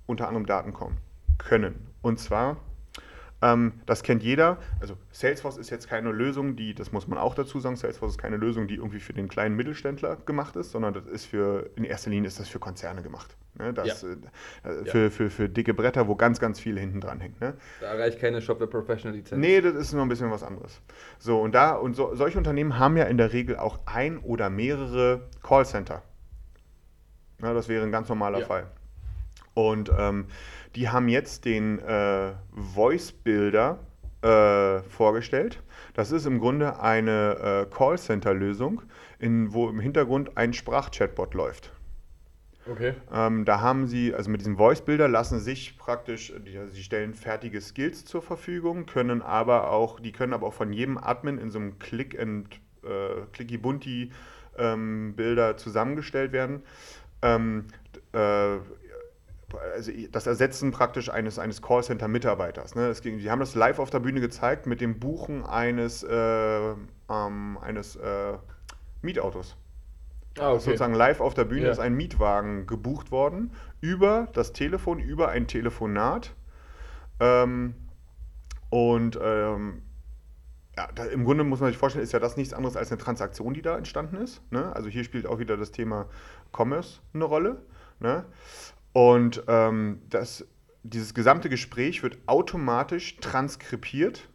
unter 0.05 0.27
anderem 0.27 0.45
Daten 0.45 0.73
kommen 0.73 0.97
können. 1.37 1.87
Und 2.01 2.19
zwar, 2.19 2.57
ähm, 3.41 3.73
das 3.87 4.03
kennt 4.03 4.21
jeder. 4.21 4.57
Also 4.79 4.95
Salesforce 5.11 5.57
ist 5.57 5.71
jetzt 5.71 5.87
keine 5.87 6.11
Lösung, 6.11 6.55
die, 6.55 6.75
das 6.75 6.91
muss 6.91 7.07
man 7.07 7.17
auch 7.17 7.33
dazu 7.33 7.59
sagen, 7.59 7.75
Salesforce 7.75 8.11
ist 8.11 8.17
keine 8.17 8.37
Lösung, 8.37 8.67
die 8.67 8.75
irgendwie 8.75 8.99
für 8.99 9.13
den 9.13 9.27
kleinen 9.27 9.55
Mittelständler 9.55 10.17
gemacht 10.17 10.55
ist, 10.55 10.71
sondern 10.71 10.93
das 10.93 11.07
ist 11.07 11.25
für, 11.25 11.71
in 11.75 11.83
erster 11.83 12.11
Linie 12.11 12.27
ist 12.27 12.39
das 12.39 12.47
für 12.47 12.59
Konzerne 12.59 13.01
gemacht. 13.01 13.35
Ne? 13.57 13.73
Das, 13.73 14.01
Ja. 14.01 14.09
äh, 14.09 14.13
äh, 14.69 14.85
Ja. 14.85 14.91
für, 14.91 15.11
für, 15.11 15.29
für 15.29 15.49
dicke 15.49 15.73
Bretter, 15.73 16.07
wo 16.07 16.15
ganz, 16.15 16.39
ganz 16.39 16.59
viel 16.59 16.77
hinten 16.79 17.01
dran 17.01 17.19
hängt. 17.19 17.39
Ne? 17.41 17.53
Da 17.81 17.93
reicht 17.93 18.19
keine 18.19 18.41
Shopware 18.41 18.69
Professional 18.69 19.15
Lizenz. 19.17 19.39
Nee, 19.39 19.61
das 19.61 19.73
ist 19.75 19.93
noch 19.93 20.01
ein 20.01 20.09
bisschen 20.09 20.31
was 20.31 20.43
anderes. 20.43 20.81
So, 21.19 21.39
und 21.39 21.53
da, 21.55 21.73
und 21.75 21.95
so, 21.95 22.15
solche 22.15 22.37
Unternehmen 22.37 22.77
haben 22.79 22.97
ja 22.97 23.05
in 23.05 23.17
der 23.17 23.33
Regel 23.33 23.57
auch 23.57 23.79
ein 23.85 24.17
oder 24.19 24.49
mehrere 24.49 25.21
Callcenter. 25.43 26.01
Ja, 27.41 27.53
das 27.53 27.67
wäre 27.67 27.83
ein 27.83 27.91
ganz 27.91 28.09
normaler 28.09 28.39
Ja. 28.39 28.45
Fall. 28.45 28.67
Und 29.53 29.91
ähm, 29.97 30.25
die 30.75 30.89
haben 30.89 31.07
jetzt 31.07 31.45
den 31.45 31.79
äh, 31.79 32.33
Voice 32.53 33.11
Builder 33.13 33.79
äh, 34.21 34.81
vorgestellt. 34.89 35.61
Das 35.93 36.11
ist 36.11 36.25
im 36.25 36.39
Grunde 36.39 36.79
eine 36.81 37.65
äh, 37.69 37.73
Callcenter-Lösung, 37.73 38.81
wo 39.19 39.69
im 39.69 39.79
Hintergrund 39.79 40.35
ein 40.35 40.51
Sprachchatbot 40.51 41.33
läuft. 41.33 41.71
Okay. 42.69 42.95
Ähm, 43.13 43.45
da 43.45 43.61
haben 43.61 43.85
sie, 43.85 44.13
also 44.13 44.31
mit 44.31 44.41
diesem 44.41 44.57
Voice 44.57 44.81
Builder 44.81 45.07
lassen 45.07 45.39
sich 45.39 45.77
praktisch, 45.77 46.33
die, 46.45 46.59
sie 46.71 46.83
stellen 46.83 47.13
fertige 47.13 47.61
Skills 47.61 48.05
zur 48.05 48.21
Verfügung, 48.21 48.87
können 48.87 49.21
aber 49.21 49.69
auch, 49.69 49.99
die 49.99 50.11
können 50.11 50.33
aber 50.33 50.47
auch 50.47 50.53
von 50.53 50.73
jedem 50.73 50.97
Admin 50.97 51.37
in 51.37 51.51
so 51.51 51.59
einem 51.59 51.77
Click 51.77 52.19
and 52.19 52.59
äh, 52.83 53.21
Clicky 53.33 53.57
Bunti 53.57 54.11
ähm, 54.57 55.13
Bilder 55.15 55.57
zusammengestellt 55.57 56.31
werden. 56.31 56.63
Ähm, 57.21 57.65
äh, 58.13 58.57
also 59.73 59.91
das 60.11 60.27
Ersetzen 60.27 60.71
praktisch 60.71 61.09
eines, 61.09 61.39
eines 61.39 61.61
Callcenter-Mitarbeiters. 61.61 62.75
Ne? 62.75 62.91
Die 63.03 63.29
haben 63.29 63.39
das 63.39 63.55
live 63.55 63.79
auf 63.79 63.89
der 63.89 63.99
Bühne 63.99 64.19
gezeigt 64.19 64.65
mit 64.65 64.81
dem 64.81 64.99
Buchen 64.99 65.45
eines, 65.45 66.03
äh, 66.03 66.71
ähm, 67.09 67.57
eines 67.61 67.95
äh, 67.95 68.33
Mietautos. 69.01 69.55
Ah, 70.37 70.51
okay. 70.51 70.59
Sozusagen 70.59 70.93
live 70.93 71.21
auf 71.21 71.33
der 71.33 71.45
Bühne 71.45 71.65
Ja. 71.67 71.71
ist 71.71 71.79
ein 71.79 71.93
Mietwagen 71.93 72.67
gebucht 72.67 73.11
worden 73.11 73.51
über 73.81 74.27
das 74.33 74.53
Telefon, 74.53 74.99
über 74.99 75.29
ein 75.29 75.47
Telefonat. 75.47 76.33
Ähm, 77.19 77.75
und 78.69 79.17
ähm, 79.21 79.81
ja, 80.77 80.89
da, 80.93 81.05
im 81.05 81.23
Grunde 81.23 81.43
muss 81.45 81.61
man 81.61 81.69
sich 81.69 81.77
vorstellen, 81.77 82.03
ist 82.03 82.11
ja 82.11 82.19
das 82.19 82.35
nichts 82.35 82.53
anderes 82.53 82.75
als 82.75 82.91
eine 82.91 82.99
Transaktion, 82.99 83.53
die 83.53 83.61
da 83.61 83.77
entstanden 83.77 84.17
ist. 84.17 84.41
Ne? 84.51 84.75
Also 84.75 84.89
hier 84.89 85.03
spielt 85.05 85.25
auch 85.25 85.39
wieder 85.39 85.55
das 85.55 85.71
Thema 85.71 86.07
Commerce 86.51 86.99
eine 87.13 87.23
Rolle. 87.23 87.61
Ne? 88.01 88.25
Und 88.91 89.43
ähm, 89.47 90.01
das, 90.09 90.45
dieses 90.83 91.13
gesamte 91.13 91.47
Gespräch 91.49 92.03
wird 92.03 92.17
automatisch 92.25 93.17
transkribiert 93.17 94.27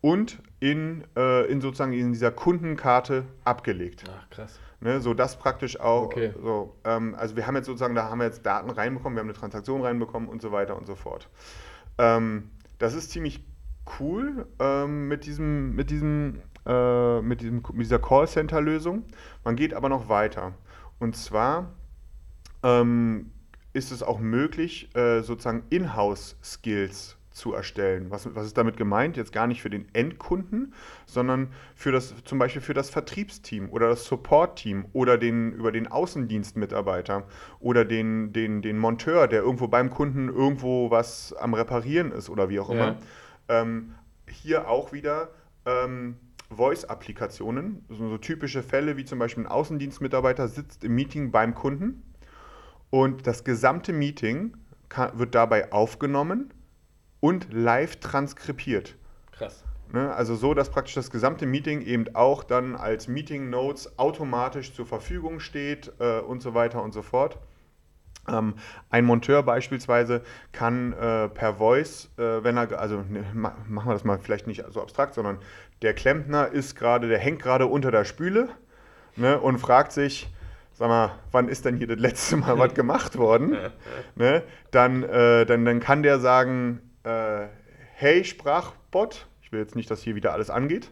und 0.00 0.40
in, 0.60 1.04
äh, 1.16 1.44
in 1.50 1.60
sozusagen 1.60 1.92
in 1.92 2.12
dieser 2.12 2.30
Kundenkarte 2.30 3.24
abgelegt. 3.44 4.04
Ach, 4.08 4.30
krass. 4.30 4.58
Ne, 4.80 5.00
so 5.00 5.12
dass 5.12 5.36
praktisch 5.36 5.80
auch, 5.80 6.04
Okay. 6.04 6.32
so, 6.40 6.76
ähm, 6.84 7.16
also 7.18 7.34
wir 7.34 7.48
haben 7.48 7.56
jetzt 7.56 7.66
sozusagen, 7.66 7.96
da 7.96 8.08
haben 8.10 8.18
wir 8.18 8.26
jetzt 8.26 8.46
Daten 8.46 8.70
reinbekommen, 8.70 9.16
wir 9.16 9.20
haben 9.20 9.28
eine 9.28 9.36
Transaktion 9.36 9.82
reinbekommen 9.82 10.28
und 10.28 10.40
so 10.40 10.52
weiter 10.52 10.76
und 10.76 10.86
so 10.86 10.94
fort. 10.94 11.28
Ähm, 11.98 12.50
das 12.78 12.94
ist 12.94 13.10
ziemlich 13.10 13.44
cool 13.98 14.46
ähm, 14.60 15.08
mit 15.08 15.26
diesem, 15.26 15.74
mit 15.74 15.90
diesem, 15.90 16.42
äh, 16.64 17.20
mit 17.22 17.40
diesem, 17.40 17.56
mit 17.72 17.86
dieser 17.86 17.98
Callcenter-Lösung. 17.98 19.04
Man 19.44 19.56
geht 19.56 19.74
aber 19.74 19.88
noch 19.88 20.08
weiter. 20.08 20.52
Und 21.00 21.16
zwar 21.16 21.72
ähm, 22.62 23.32
ist 23.72 23.90
es 23.90 24.04
auch 24.04 24.20
möglich, 24.20 24.94
äh, 24.94 25.22
sozusagen 25.22 25.64
Inhouse-Skills 25.70 27.17
zu 27.38 27.54
erstellen. 27.54 28.10
Was, 28.10 28.34
was 28.34 28.46
ist 28.46 28.58
damit 28.58 28.76
gemeint? 28.76 29.16
Jetzt 29.16 29.32
gar 29.32 29.46
nicht 29.46 29.62
für 29.62 29.70
den 29.70 29.86
Endkunden, 29.94 30.74
sondern 31.06 31.48
für 31.74 31.92
das, 31.92 32.14
zum 32.24 32.38
Beispiel 32.38 32.60
für 32.60 32.74
das 32.74 32.90
Vertriebsteam 32.90 33.70
oder 33.70 33.88
das 33.88 34.04
Support-Team 34.04 34.86
oder 34.92 35.16
den, 35.16 35.52
über 35.52 35.72
den 35.72 35.86
Außendienstmitarbeiter 35.86 37.26
oder 37.60 37.84
den, 37.84 38.32
den, 38.32 38.60
den 38.60 38.78
Monteur, 38.78 39.28
der 39.28 39.40
irgendwo 39.40 39.68
beim 39.68 39.88
Kunden 39.90 40.28
irgendwo 40.28 40.90
was 40.90 41.32
am 41.32 41.54
Reparieren 41.54 42.12
ist 42.12 42.28
oder 42.28 42.48
wie 42.48 42.60
auch 42.60 42.70
immer. 42.70 42.98
Ja. 43.48 43.62
Ähm, 43.62 43.94
hier 44.28 44.68
auch 44.68 44.92
wieder 44.92 45.30
ähm, 45.64 46.16
Voice-Applikationen, 46.50 47.84
so, 47.88 48.08
so 48.08 48.18
typische 48.18 48.62
Fälle 48.62 48.96
wie 48.96 49.04
zum 49.04 49.18
Beispiel 49.18 49.44
ein 49.44 49.50
Außendienstmitarbeiter 49.50 50.48
sitzt 50.48 50.84
im 50.84 50.94
Meeting 50.94 51.30
beim 51.30 51.54
Kunden 51.54 52.02
und 52.90 53.26
das 53.26 53.44
gesamte 53.44 53.92
Meeting 53.92 54.56
kann, 54.88 55.18
wird 55.18 55.34
dabei 55.34 55.72
aufgenommen 55.72 56.52
und 57.20 57.52
live 57.52 57.96
transkribiert. 57.96 58.96
Krass. 59.32 59.64
Ne? 59.92 60.12
Also 60.14 60.34
so, 60.34 60.54
dass 60.54 60.70
praktisch 60.70 60.94
das 60.94 61.10
gesamte 61.10 61.46
Meeting 61.46 61.80
eben 61.80 62.14
auch 62.14 62.44
dann 62.44 62.76
als 62.76 63.08
Meeting 63.08 63.50
Notes 63.50 63.98
automatisch 63.98 64.74
zur 64.74 64.86
Verfügung 64.86 65.40
steht 65.40 65.92
äh, 65.98 66.20
und 66.20 66.42
so 66.42 66.54
weiter 66.54 66.82
und 66.82 66.92
so 66.92 67.02
fort. 67.02 67.38
Ähm, 68.28 68.54
ein 68.90 69.04
Monteur 69.04 69.42
beispielsweise 69.42 70.22
kann 70.52 70.92
äh, 70.92 71.28
per 71.28 71.54
Voice, 71.54 72.10
äh, 72.18 72.44
wenn 72.44 72.58
er, 72.58 72.78
also 72.78 73.02
ne, 73.08 73.24
machen 73.32 73.88
wir 73.88 73.92
das 73.92 74.04
mal 74.04 74.18
vielleicht 74.18 74.46
nicht 74.46 74.64
so 74.70 74.82
abstrakt, 74.82 75.14
sondern 75.14 75.38
der 75.80 75.94
Klempner 75.94 76.48
ist 76.48 76.76
gerade, 76.76 77.08
der 77.08 77.18
hängt 77.18 77.40
gerade 77.40 77.66
unter 77.66 77.90
der 77.90 78.04
Spüle 78.04 78.48
ne, 79.16 79.40
und 79.40 79.58
fragt 79.58 79.92
sich, 79.92 80.28
sag 80.74 80.88
mal, 80.88 81.12
wann 81.32 81.48
ist 81.48 81.64
denn 81.64 81.76
hier 81.76 81.86
das 81.86 81.98
letzte 81.98 82.36
Mal 82.36 82.58
was 82.58 82.74
gemacht 82.74 83.16
worden? 83.16 83.56
ne, 84.16 84.42
dann, 84.70 85.02
äh, 85.04 85.46
dann, 85.46 85.64
dann 85.64 85.80
kann 85.80 86.02
der 86.02 86.18
sagen, 86.18 86.82
äh, 87.08 87.48
hey 87.94 88.24
Sprachbot, 88.24 89.26
ich 89.42 89.50
will 89.50 89.60
jetzt 89.60 89.74
nicht, 89.76 89.90
dass 89.90 90.02
hier 90.02 90.14
wieder 90.14 90.32
alles 90.32 90.50
angeht, 90.50 90.90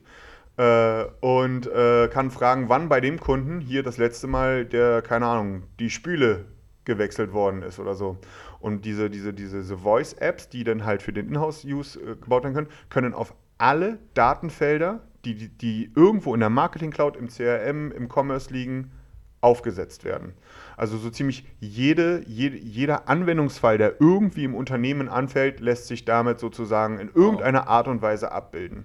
äh, 0.57 1.05
und 1.21 1.67
äh, 1.67 2.09
kann 2.09 2.31
fragen, 2.31 2.69
wann 2.69 2.89
bei 2.89 3.01
dem 3.01 3.21
Kunden 3.21 3.61
hier 3.61 3.83
das 3.83 3.99
letzte 3.99 4.27
Mal 4.27 4.65
der, 4.65 5.03
keine 5.03 5.27
Ahnung, 5.27 5.65
die 5.79 5.91
Spüle 5.91 6.47
gewechselt 6.85 7.33
worden 7.33 7.63
ist 7.63 7.79
oder 7.79 7.95
so. 7.95 8.17
Und 8.61 8.85
diese, 8.85 9.11
diese, 9.11 9.35
diese, 9.35 9.59
diese 9.59 9.77
Voice-Apps, 9.77 10.49
die 10.49 10.65
dann 10.65 10.85
halt 10.85 11.03
für 11.03 11.13
den 11.13 11.29
Inhouse-Use 11.29 12.01
äh, 12.01 12.17
gebaut 12.17 12.45
werden 12.45 12.55
können, 12.55 12.69
können 12.89 13.15
auf 13.15 13.35
alle 13.59 13.99
Datenfelder, 14.15 15.01
die, 15.25 15.35
die, 15.35 15.49
die 15.49 15.93
irgendwo 15.95 16.33
in 16.33 16.41
der 16.41 16.51
Marketing 16.51 16.91
Cloud, 16.91 17.17
im 17.17 17.29
CRM, 17.29 17.93
im 17.93 18.09
Commerce 18.09 18.53
liegen, 18.53 18.93
aufgesetzt 19.41 20.05
werden. 20.05 20.35
Also 20.77 20.97
so 20.99 21.11
ziemlich 21.11 21.45
jede, 21.61 22.23
jede, 22.27 22.57
jeder 22.57 23.09
Anwendungsfall, 23.09 23.79
der 23.79 24.01
irgendwie 24.01 24.45
im 24.45 24.55
Unternehmen 24.55 25.09
anfällt, 25.09 25.61
lässt 25.61 25.87
sich 25.87 26.05
damit 26.05 26.41
sozusagen 26.41 26.99
in 26.99 27.11
irgendeiner 27.15 27.69
Art 27.69 27.89
und 27.89 28.03
Weise 28.03 28.33
abbilden. 28.33 28.85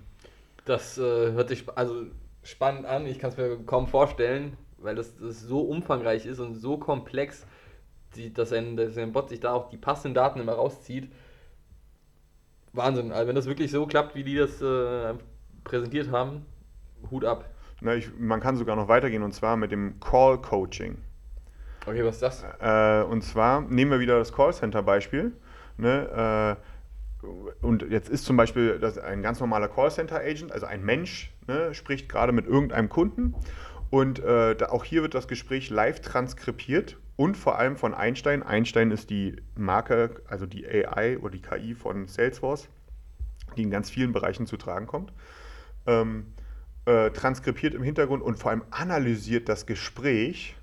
Das 0.66 0.98
äh, 0.98 1.02
hört 1.02 1.50
sich 1.50 1.66
also 1.76 2.04
spannend 2.44 2.86
an. 2.86 3.06
Ich 3.08 3.20
kann 3.20 3.32
es 3.32 3.38
mir 3.38 3.58
kaum 3.66 3.88
vorstellen, 3.88 4.58
weil 4.78 4.96
das, 4.96 5.16
das 5.18 5.42
so 5.42 5.62
umfangreich 5.62 6.26
ist 6.26 6.40
und 6.40 6.56
so 6.56 6.78
komplex 6.78 7.46
die, 8.16 8.34
dass, 8.34 8.52
ein, 8.52 8.76
dass 8.76 8.98
ein 8.98 9.12
Bot 9.12 9.30
sich 9.30 9.40
da 9.40 9.54
auch 9.54 9.70
die 9.70 9.78
passenden 9.78 10.14
Daten 10.14 10.40
immer 10.40 10.54
rauszieht. 10.54 11.12
Wahnsinn. 12.74 13.12
Also 13.12 13.28
wenn 13.28 13.36
das 13.36 13.46
wirklich 13.46 13.72
so 13.72 13.86
klappt, 13.86 14.16
wie 14.16 14.24
die 14.24 14.36
das 14.36 14.62
äh, 14.62 15.14
präsentiert 15.64 16.12
haben, 16.12 16.46
Hut 17.10 17.26
ab. 17.26 17.50
Na, 17.82 17.96
ich, 17.96 18.12
man 18.18 18.40
kann 18.40 18.56
sogar 18.56 18.76
noch 18.76 18.88
weitergehen 18.88 19.24
und 19.24 19.34
zwar 19.34 19.58
mit 19.58 19.72
dem 19.72 20.00
Call 20.00 20.40
Coaching. 20.40 20.98
Okay, 21.86 22.06
was 22.06 22.22
ist 22.22 22.22
das? 22.22 22.46
Äh, 22.60 23.04
und 23.04 23.24
zwar 23.24 23.62
nehmen 23.62 23.90
wir 23.90 24.00
wieder 24.00 24.20
das 24.20 24.32
Callcenter-Beispiel. 24.32 25.32
Ne, 25.78 26.58
äh, 26.60 27.26
und 27.62 27.84
jetzt 27.90 28.10
ist 28.10 28.26
zum 28.26 28.38
Beispiel 28.38 28.78
das 28.80 28.98
ein 28.98 29.24
ganz 29.24 29.40
normaler 29.40 29.68
Callcenter-Agent, 29.68 30.52
also 30.52 30.68
ein 30.68 30.84
Mensch, 30.84 31.34
ne, 31.48 31.74
spricht 31.74 32.08
gerade 32.08 32.32
mit 32.32 32.46
irgendeinem 32.46 32.90
Kunden 32.90 33.36
und 33.90 34.20
äh, 34.20 34.56
da, 34.56 34.70
auch 34.70 34.84
hier 34.84 35.02
wird 35.02 35.16
das 35.16 35.28
Gespräch 35.28 35.70
live 35.70 36.02
transkribiert 36.02 36.98
und 37.16 37.36
vor 37.36 37.60
allem 37.60 37.78
von 37.78 37.94
Einstein. 37.94 38.42
Einstein 38.42 38.90
ist 38.92 39.10
die 39.10 39.36
Marke, 39.56 40.22
also 40.28 40.46
die 40.46 40.66
AI 40.68 41.18
oder 41.20 41.32
die 41.32 41.42
KI 41.42 41.76
von 41.76 42.08
Salesforce, 42.08 42.70
die 43.58 43.64
in 43.64 43.70
ganz 43.70 43.90
vielen 43.90 44.14
Bereichen 44.14 44.48
zu 44.48 44.58
tragen 44.58 44.88
kommt. 44.88 45.12
Ähm, 45.88 46.28
äh, 46.86 47.12
transkribiert 47.12 47.74
im 47.74 47.84
Hintergrund 47.84 48.24
und 48.24 48.40
vor 48.40 48.52
allem 48.52 48.64
analysiert 48.72 49.50
das 49.50 49.66
Gespräch, 49.66 50.56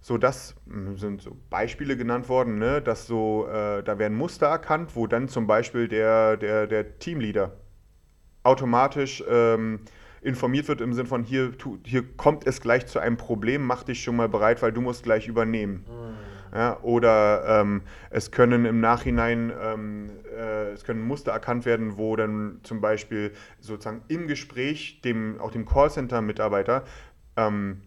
sodass 0.00 0.54
hm, 0.68 0.96
sind 0.96 1.22
so 1.22 1.36
Beispiele 1.50 1.96
genannt 1.96 2.28
worden, 2.28 2.58
ne, 2.58 2.82
dass 2.82 3.06
so, 3.06 3.46
äh, 3.46 3.82
da 3.82 3.98
werden 3.98 4.16
Muster 4.16 4.46
erkannt, 4.46 4.96
wo 4.96 5.06
dann 5.06 5.28
zum 5.28 5.46
Beispiel 5.46 5.88
der, 5.88 6.36
der, 6.36 6.66
der 6.66 6.98
Teamleader 6.98 7.52
automatisch 8.42 9.22
ähm, 9.28 9.80
informiert 10.22 10.68
wird 10.68 10.80
im 10.80 10.92
Sinne 10.92 11.08
von, 11.08 11.24
hier, 11.24 11.56
tu, 11.56 11.78
hier 11.84 12.04
kommt 12.16 12.46
es 12.46 12.60
gleich 12.60 12.86
zu 12.86 12.98
einem 12.98 13.16
Problem, 13.16 13.64
mach 13.64 13.82
dich 13.82 14.02
schon 14.02 14.16
mal 14.16 14.28
bereit, 14.28 14.62
weil 14.62 14.72
du 14.72 14.80
musst 14.80 15.02
gleich 15.02 15.28
übernehmen. 15.28 15.84
Mhm. 15.88 16.25
Ja, 16.56 16.80
oder 16.80 17.44
ähm, 17.46 17.82
es 18.08 18.30
können 18.30 18.64
im 18.64 18.80
Nachhinein, 18.80 19.52
ähm, 19.62 20.10
äh, 20.34 20.70
es 20.70 20.84
können 20.84 21.02
Muster 21.02 21.30
erkannt 21.30 21.66
werden, 21.66 21.98
wo 21.98 22.16
dann 22.16 22.60
zum 22.62 22.80
Beispiel 22.80 23.32
sozusagen 23.60 24.00
im 24.08 24.26
Gespräch 24.26 25.02
dem, 25.02 25.38
auch 25.38 25.50
dem 25.50 25.66
Callcenter-Mitarbeiter 25.66 26.84
ähm, 27.36 27.82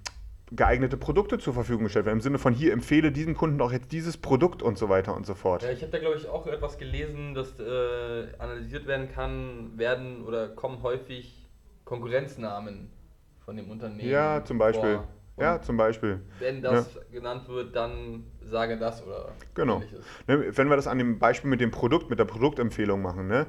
geeignete 0.51 0.97
Produkte 0.97 1.39
zur 1.39 1.55
Verfügung 1.55 1.86
gestellt 1.86 2.05
werden. 2.05 2.17
Im 2.17 2.21
Sinne 2.21 2.38
von 2.38 2.53
hier 2.53 2.71
empfehle 2.71 3.12
diesem 3.12 3.36
Kunden 3.36 3.60
auch 3.60 3.71
jetzt 3.71 3.91
dieses 3.91 4.17
Produkt 4.17 4.62
und 4.62 4.77
so 4.77 4.88
weiter 4.88 5.15
und 5.15 5.25
so 5.25 5.34
fort. 5.34 5.63
Ja, 5.63 5.71
ich 5.71 5.82
habe 5.82 5.91
da 5.91 5.97
glaube 5.97 6.17
ich 6.17 6.27
auch 6.27 6.45
etwas 6.45 6.77
gelesen, 6.77 7.34
dass 7.34 7.60
äh, 7.60 8.27
analysiert 8.38 8.86
werden 8.86 9.10
kann, 9.12 9.71
werden 9.77 10.23
oder 10.25 10.47
kommen 10.47 10.84
häufig 10.84 11.47
Konkurrenznamen 11.86 12.91
von 13.45 13.58
dem 13.58 13.71
Unternehmen. 13.71 14.12
Ja, 14.12 14.43
zum 14.45 14.60
Beispiel. 14.60 14.99
Ja, 15.39 15.62
zum 15.62 15.78
Beispiel. 15.78 16.21
Wenn 16.39 16.62
das 16.62 16.95
ja. 16.95 17.02
genannt 17.12 17.47
wird, 17.47 17.75
dann 17.75 18.25
sage 18.49 18.78
das 18.78 19.06
oder 19.06 19.30
Genau. 19.54 19.78
Ähnliches. 19.78 20.06
Ne, 20.28 20.58
wenn 20.58 20.69
wir 20.69 20.75
das 20.75 20.88
an 20.88 20.97
dem 20.97 21.19
Beispiel 21.19 21.49
mit 21.49 21.62
dem 21.62 21.71
Produkt, 21.71 22.10
mit 22.10 22.19
der 22.19 22.25
Produktempfehlung 22.25 23.02
machen, 23.02 23.28
ne? 23.28 23.47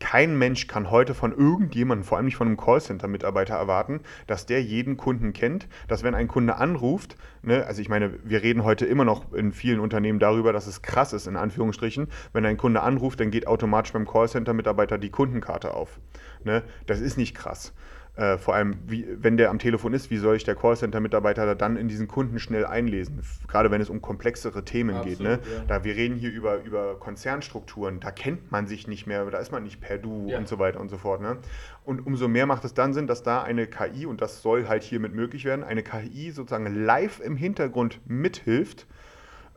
Kein 0.00 0.36
Mensch 0.36 0.66
kann 0.66 0.90
heute 0.90 1.14
von 1.14 1.30
irgendjemandem, 1.30 2.04
vor 2.04 2.16
allem 2.16 2.24
nicht 2.24 2.34
von 2.34 2.48
einem 2.48 2.56
Callcenter-Mitarbeiter 2.56 3.54
erwarten, 3.54 4.00
dass 4.26 4.46
der 4.46 4.60
jeden 4.60 4.96
Kunden 4.96 5.32
kennt, 5.32 5.68
dass 5.86 6.02
wenn 6.02 6.16
ein 6.16 6.26
Kunde 6.26 6.56
anruft, 6.56 7.16
ne, 7.42 7.64
also 7.66 7.80
ich 7.80 7.88
meine, 7.88 8.18
wir 8.24 8.42
reden 8.42 8.64
heute 8.64 8.84
immer 8.84 9.04
noch 9.04 9.32
in 9.32 9.52
vielen 9.52 9.78
Unternehmen 9.78 10.18
darüber, 10.18 10.52
dass 10.52 10.66
es 10.66 10.82
krass 10.82 11.12
ist, 11.12 11.28
in 11.28 11.36
Anführungsstrichen, 11.36 12.08
wenn 12.32 12.44
ein 12.44 12.56
Kunde 12.56 12.82
anruft, 12.82 13.20
dann 13.20 13.30
geht 13.30 13.46
automatisch 13.46 13.92
beim 13.92 14.04
Callcenter-Mitarbeiter 14.04 14.98
die 14.98 15.10
Kundenkarte 15.10 15.72
auf. 15.72 16.00
Ne? 16.42 16.64
Das 16.86 17.00
ist 17.00 17.16
nicht 17.16 17.36
krass. 17.36 17.72
Äh, 18.14 18.36
vor 18.36 18.54
allem, 18.54 18.76
wie, 18.86 19.06
wenn 19.08 19.38
der 19.38 19.48
am 19.48 19.58
Telefon 19.58 19.94
ist, 19.94 20.10
wie 20.10 20.18
soll 20.18 20.36
ich 20.36 20.44
der 20.44 20.54
Callcenter-Mitarbeiter 20.54 21.54
dann 21.54 21.76
in 21.76 21.88
diesen 21.88 22.08
Kunden 22.08 22.38
schnell 22.38 22.66
einlesen? 22.66 23.22
Gerade 23.48 23.70
wenn 23.70 23.80
es 23.80 23.88
um 23.88 24.02
komplexere 24.02 24.64
Themen 24.66 24.96
Absolut, 24.96 25.18
geht. 25.18 25.26
Ne? 25.26 25.38
Ja. 25.42 25.64
Da 25.66 25.84
wir 25.84 25.96
reden 25.96 26.16
hier 26.16 26.30
über, 26.30 26.62
über 26.62 26.98
Konzernstrukturen, 26.98 28.00
da 28.00 28.10
kennt 28.10 28.52
man 28.52 28.66
sich 28.66 28.86
nicht 28.86 29.06
mehr, 29.06 29.24
da 29.30 29.38
ist 29.38 29.50
man 29.50 29.62
nicht 29.62 29.80
per 29.80 29.96
Du 29.96 30.26
ja. 30.28 30.36
und 30.36 30.46
so 30.46 30.58
weiter 30.58 30.78
und 30.78 30.90
so 30.90 30.98
fort. 30.98 31.22
Ne? 31.22 31.38
Und 31.84 32.06
umso 32.06 32.28
mehr 32.28 32.44
macht 32.44 32.66
es 32.66 32.74
dann 32.74 32.92
Sinn, 32.92 33.06
dass 33.06 33.22
da 33.22 33.42
eine 33.42 33.66
KI, 33.66 34.04
und 34.04 34.20
das 34.20 34.42
soll 34.42 34.68
halt 34.68 34.82
hiermit 34.82 35.14
möglich 35.14 35.46
werden, 35.46 35.64
eine 35.64 35.82
KI 35.82 36.32
sozusagen 36.32 36.84
live 36.84 37.18
im 37.20 37.36
Hintergrund 37.36 38.00
mithilft, 38.04 38.86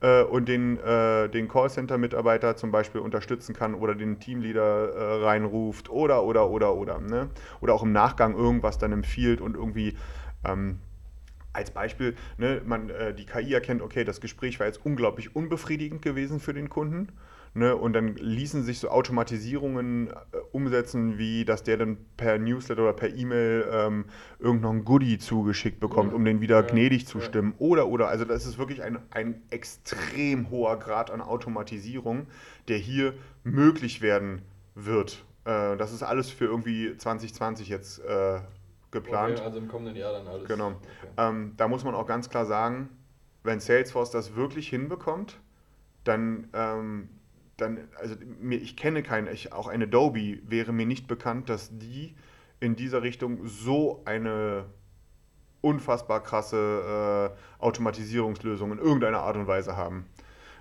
äh, 0.01 0.23
und 0.23 0.47
den, 0.47 0.77
äh, 0.79 1.29
den 1.29 1.47
Callcenter-Mitarbeiter 1.47 2.55
zum 2.55 2.71
Beispiel 2.71 3.01
unterstützen 3.01 3.53
kann 3.53 3.73
oder 3.75 3.95
den 3.95 4.19
Teamleader 4.19 4.89
äh, 4.93 5.23
reinruft 5.23 5.89
oder, 5.89 6.23
oder, 6.23 6.49
oder, 6.49 6.75
oder. 6.75 6.99
Ne? 6.99 7.29
Oder 7.61 7.73
auch 7.73 7.83
im 7.83 7.91
Nachgang 7.91 8.35
irgendwas 8.35 8.77
dann 8.77 8.91
empfiehlt 8.91 9.41
und 9.41 9.55
irgendwie. 9.55 9.97
Ähm, 10.43 10.79
als 11.53 11.71
Beispiel, 11.71 12.15
ne, 12.37 12.61
man, 12.65 12.89
äh, 12.89 13.13
die 13.13 13.25
KI 13.25 13.53
erkennt, 13.53 13.81
okay, 13.81 14.03
das 14.03 14.19
Gespräch 14.19 14.59
war 14.59 14.67
jetzt 14.67 14.85
unglaublich 14.85 15.37
unbefriedigend 15.37 16.01
gewesen 16.01 16.41
für 16.41 16.53
den 16.53 16.67
Kunden 16.69 17.13
Ne? 17.57 17.73
Und 17.73 17.93
dann 17.93 18.17
ließen 18.17 18.63
sich 18.63 18.79
so 18.79 18.89
Automatisierungen 18.89 20.09
äh, 20.09 20.13
umsetzen, 20.51 21.17
wie 21.17 21.45
dass 21.45 21.63
der 21.63 21.77
dann 21.77 21.97
per 22.17 22.37
Newsletter 22.37 22.81
oder 22.81 22.91
per 22.91 23.15
E-Mail 23.15 23.65
ähm, 23.71 24.05
irgendein 24.39 24.83
Goodie 24.83 25.17
zugeschickt 25.19 25.79
bekommt, 25.79 26.11
ja. 26.11 26.17
um 26.17 26.25
den 26.25 26.41
wieder 26.41 26.57
ja. 26.57 26.67
gnädig 26.67 27.07
zu 27.07 27.21
stimmen. 27.21 27.53
Oder, 27.57 27.87
oder, 27.87 28.09
also 28.09 28.25
das 28.25 28.45
ist 28.45 28.57
wirklich 28.57 28.83
ein, 28.83 28.99
ein 29.09 29.41
extrem 29.51 30.49
hoher 30.49 30.77
Grad 30.77 31.09
an 31.09 31.21
Automatisierung, 31.21 32.27
der 32.67 32.77
hier 32.77 33.13
möglich 33.45 34.01
werden 34.01 34.41
wird. 34.75 35.23
Äh, 35.45 35.77
das 35.77 35.93
ist 35.93 36.03
alles 36.03 36.29
für 36.29 36.43
irgendwie 36.43 36.97
2020 36.97 37.69
jetzt 37.69 37.99
äh, 37.99 38.41
geplant. 38.91 39.37
Okay, 39.37 39.45
also 39.45 39.59
im 39.59 39.69
kommenden 39.69 39.95
Jahr 39.95 40.11
dann 40.11 40.27
alles. 40.27 40.45
Genau. 40.49 40.71
Okay. 40.71 41.07
Ähm, 41.15 41.53
da 41.55 41.69
muss 41.69 41.85
man 41.85 41.95
auch 41.95 42.05
ganz 42.05 42.29
klar 42.29 42.45
sagen, 42.45 42.89
wenn 43.43 43.61
Salesforce 43.61 44.11
das 44.11 44.35
wirklich 44.35 44.67
hinbekommt, 44.67 45.39
dann 46.03 46.49
ähm, 46.53 47.09
dann, 47.57 47.87
also 47.99 48.15
mir, 48.39 48.61
ich 48.61 48.75
kenne 48.75 49.03
keinen, 49.03 49.27
ich, 49.33 49.53
auch 49.53 49.67
ein 49.67 49.81
Adobe 49.81 50.39
wäre 50.43 50.73
mir 50.73 50.85
nicht 50.85 51.07
bekannt, 51.07 51.49
dass 51.49 51.77
die 51.77 52.15
in 52.59 52.75
dieser 52.75 53.01
Richtung 53.01 53.47
so 53.47 54.01
eine 54.05 54.65
unfassbar 55.61 56.21
krasse 56.21 57.33
äh, 57.59 57.63
Automatisierungslösung 57.63 58.71
in 58.71 58.77
irgendeiner 58.79 59.21
Art 59.21 59.35
und 59.35 59.47
Weise 59.47 59.75
haben. 59.75 60.05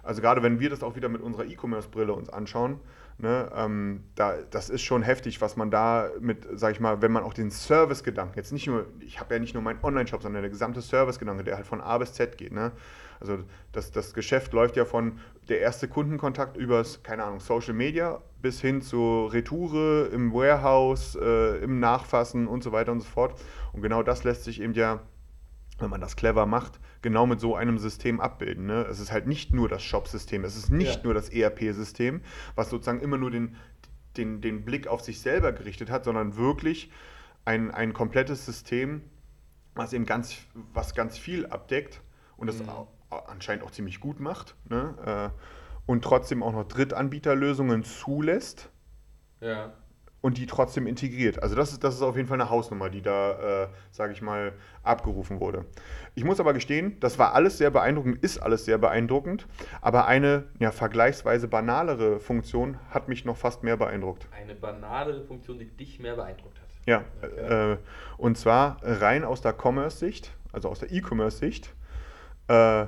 Also 0.02 0.20
gerade 0.20 0.42
wenn 0.42 0.60
wir 0.60 0.70
das 0.70 0.82
auch 0.82 0.96
wieder 0.96 1.08
mit 1.08 1.22
unserer 1.22 1.44
E-Commerce-Brille 1.44 2.12
uns 2.12 2.28
anschauen, 2.28 2.80
Ne, 3.16 3.48
ähm, 3.54 4.02
da, 4.16 4.38
das 4.50 4.68
ist 4.68 4.82
schon 4.82 5.02
heftig, 5.02 5.40
was 5.40 5.56
man 5.56 5.70
da 5.70 6.10
mit, 6.20 6.48
sag 6.54 6.72
ich 6.72 6.80
mal, 6.80 7.00
wenn 7.00 7.12
man 7.12 7.22
auch 7.22 7.32
den 7.32 7.52
Service-Gedanken, 7.52 8.36
jetzt 8.36 8.52
nicht 8.52 8.66
nur, 8.66 8.86
ich 8.98 9.20
habe 9.20 9.34
ja 9.34 9.40
nicht 9.40 9.54
nur 9.54 9.62
meinen 9.62 9.78
Online-Shop, 9.84 10.20
sondern 10.20 10.42
der 10.42 10.50
gesamte 10.50 10.82
Service-Gedanke, 10.82 11.44
der 11.44 11.54
halt 11.54 11.66
von 11.66 11.80
A 11.80 11.96
bis 11.98 12.12
Z 12.12 12.36
geht. 12.36 12.52
Ne? 12.52 12.72
Also 13.20 13.38
das, 13.70 13.92
das 13.92 14.14
Geschäft 14.14 14.52
läuft 14.52 14.76
ja 14.76 14.84
von 14.84 15.20
der 15.48 15.60
erste 15.60 15.86
Kundenkontakt 15.86 16.56
übers, 16.56 17.04
keine 17.04 17.22
Ahnung, 17.22 17.38
Social 17.38 17.74
Media 17.74 18.20
bis 18.42 18.60
hin 18.60 18.82
zur 18.82 19.32
Retoure 19.32 20.08
im 20.12 20.34
Warehouse, 20.34 21.16
äh, 21.16 21.58
im 21.58 21.78
Nachfassen 21.78 22.48
und 22.48 22.64
so 22.64 22.72
weiter 22.72 22.90
und 22.90 23.00
so 23.00 23.06
fort. 23.06 23.40
Und 23.72 23.80
genau 23.80 24.02
das 24.02 24.24
lässt 24.24 24.44
sich 24.44 24.60
eben 24.60 24.74
ja 24.74 25.00
wenn 25.78 25.90
man 25.90 26.00
das 26.00 26.16
clever 26.16 26.46
macht, 26.46 26.80
genau 27.02 27.26
mit 27.26 27.40
so 27.40 27.56
einem 27.56 27.78
System 27.78 28.20
abbilden. 28.20 28.66
Ne? 28.66 28.86
Es 28.88 29.00
ist 29.00 29.12
halt 29.12 29.26
nicht 29.26 29.52
nur 29.52 29.68
das 29.68 29.82
Shop-System, 29.82 30.44
es 30.44 30.56
ist 30.56 30.70
nicht 30.70 30.96
ja. 30.96 31.02
nur 31.04 31.14
das 31.14 31.28
ERP-System, 31.28 32.22
was 32.54 32.70
sozusagen 32.70 33.00
immer 33.00 33.18
nur 33.18 33.30
den, 33.30 33.56
den, 34.16 34.40
den 34.40 34.64
Blick 34.64 34.86
auf 34.86 35.00
sich 35.00 35.20
selber 35.20 35.52
gerichtet 35.52 35.90
hat, 35.90 36.04
sondern 36.04 36.36
wirklich 36.36 36.90
ein, 37.44 37.70
ein 37.70 37.92
komplettes 37.92 38.46
System, 38.46 39.02
was 39.74 39.92
eben 39.92 40.06
ganz, 40.06 40.38
was 40.72 40.94
ganz 40.94 41.18
viel 41.18 41.46
abdeckt 41.46 42.00
und 42.36 42.46
das 42.46 42.58
mhm. 42.58 42.68
anscheinend 43.26 43.64
auch 43.64 43.70
ziemlich 43.70 44.00
gut 44.00 44.20
macht. 44.20 44.54
Ne? 44.68 45.32
Äh, 45.34 45.40
und 45.86 46.02
trotzdem 46.02 46.42
auch 46.42 46.52
noch 46.52 46.64
Drittanbieterlösungen 46.64 47.84
zulässt. 47.84 48.70
Ja 49.40 49.74
und 50.24 50.38
die 50.38 50.46
trotzdem 50.46 50.86
integriert. 50.86 51.42
Also 51.42 51.54
das 51.54 51.72
ist, 51.72 51.84
das 51.84 51.96
ist 51.96 52.00
auf 52.00 52.16
jeden 52.16 52.26
Fall 52.26 52.40
eine 52.40 52.48
Hausnummer, 52.48 52.88
die 52.88 53.02
da, 53.02 53.64
äh, 53.64 53.68
sage 53.90 54.14
ich 54.14 54.22
mal, 54.22 54.54
abgerufen 54.82 55.38
wurde. 55.38 55.66
Ich 56.14 56.24
muss 56.24 56.40
aber 56.40 56.54
gestehen, 56.54 56.96
das 57.00 57.18
war 57.18 57.34
alles 57.34 57.58
sehr 57.58 57.70
beeindruckend, 57.70 58.24
ist 58.24 58.38
alles 58.38 58.64
sehr 58.64 58.78
beeindruckend, 58.78 59.46
aber 59.82 60.06
eine 60.06 60.44
ja, 60.60 60.70
vergleichsweise 60.70 61.46
banalere 61.46 62.20
Funktion 62.20 62.78
hat 62.88 63.06
mich 63.06 63.26
noch 63.26 63.36
fast 63.36 63.64
mehr 63.64 63.76
beeindruckt. 63.76 64.26
Eine 64.32 64.54
banalere 64.54 65.24
Funktion, 65.24 65.58
die 65.58 65.66
dich 65.66 66.00
mehr 66.00 66.16
beeindruckt 66.16 66.58
hat. 66.58 66.68
Ja, 66.86 67.04
okay. 67.22 67.72
äh, 67.72 67.76
und 68.16 68.38
zwar 68.38 68.78
rein 68.82 69.24
aus 69.24 69.42
der 69.42 69.52
Commerce-Sicht, 69.52 70.32
also 70.52 70.70
aus 70.70 70.78
der 70.78 70.90
E-Commerce-Sicht. 70.90 71.74
Äh, 72.48 72.86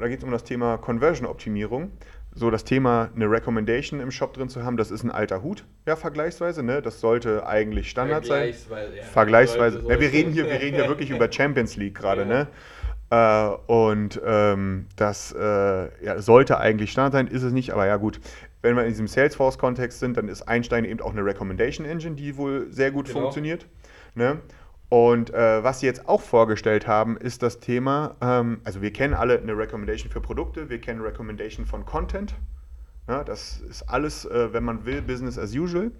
da 0.00 0.08
geht 0.08 0.18
es 0.18 0.24
um 0.24 0.32
das 0.32 0.42
Thema 0.42 0.76
Conversion-Optimierung 0.78 1.92
so 2.34 2.50
das 2.50 2.64
Thema, 2.64 3.10
eine 3.14 3.30
Recommendation 3.30 4.00
im 4.00 4.10
Shop 4.10 4.34
drin 4.34 4.48
zu 4.48 4.64
haben, 4.64 4.76
das 4.76 4.90
ist 4.90 5.04
ein 5.04 5.10
alter 5.10 5.42
Hut, 5.42 5.64
ja, 5.86 5.96
vergleichsweise, 5.96 6.62
ne? 6.62 6.82
Das 6.82 7.00
sollte 7.00 7.46
eigentlich 7.46 7.90
Standard 7.90 8.26
sein. 8.26 8.52
Vergleichsweise. 8.52 8.96
Ja, 8.96 9.02
vergleichsweise. 9.04 9.80
Sollte, 9.80 9.94
ja, 9.94 10.00
wir 10.00 10.12
reden 10.12 10.32
hier, 10.32 10.46
wir 10.46 10.60
reden 10.60 10.76
hier 10.76 10.88
wirklich 10.88 11.10
über 11.10 11.30
Champions 11.30 11.76
League 11.76 11.94
gerade, 11.94 12.22
ja. 12.22 12.26
ne? 12.26 12.48
Äh, 13.10 13.72
und 13.72 14.20
ähm, 14.24 14.86
das 14.96 15.32
äh, 15.32 16.04
ja, 16.04 16.20
sollte 16.20 16.58
eigentlich 16.58 16.90
Standard 16.90 17.12
sein, 17.12 17.26
ist 17.28 17.42
es 17.42 17.52
nicht, 17.52 17.70
aber 17.70 17.86
ja 17.86 17.96
gut. 17.96 18.20
Wenn 18.62 18.76
wir 18.76 18.82
in 18.84 18.88
diesem 18.88 19.06
Salesforce-Kontext 19.06 20.00
sind, 20.00 20.16
dann 20.16 20.26
ist 20.28 20.42
Einstein 20.48 20.86
eben 20.86 21.00
auch 21.02 21.12
eine 21.12 21.24
Recommendation 21.24 21.86
Engine, 21.86 22.16
die 22.16 22.36
wohl 22.38 22.66
sehr 22.70 22.90
gut 22.90 23.06
genau. 23.06 23.20
funktioniert. 23.20 23.66
Ne? 24.14 24.40
Und 24.94 25.34
äh, 25.34 25.64
was 25.64 25.80
sie 25.80 25.86
jetzt 25.86 26.08
auch 26.08 26.20
vorgestellt 26.20 26.86
haben, 26.86 27.16
ist 27.16 27.42
das 27.42 27.58
Thema, 27.58 28.14
ähm, 28.20 28.60
also 28.62 28.80
wir 28.80 28.92
kennen 28.92 29.12
alle 29.12 29.36
eine 29.36 29.58
Recommendation 29.58 30.08
für 30.08 30.20
Produkte, 30.20 30.70
wir 30.70 30.80
kennen 30.80 31.00
Recommendation 31.00 31.66
von 31.66 31.84
Content. 31.84 32.36
Ja, 33.08 33.24
das 33.24 33.60
ist 33.62 33.82
alles, 33.88 34.24
äh, 34.24 34.52
wenn 34.52 34.62
man 34.62 34.84
will, 34.86 35.02
Business 35.02 35.36
as 35.36 35.52
usual. 35.52 35.90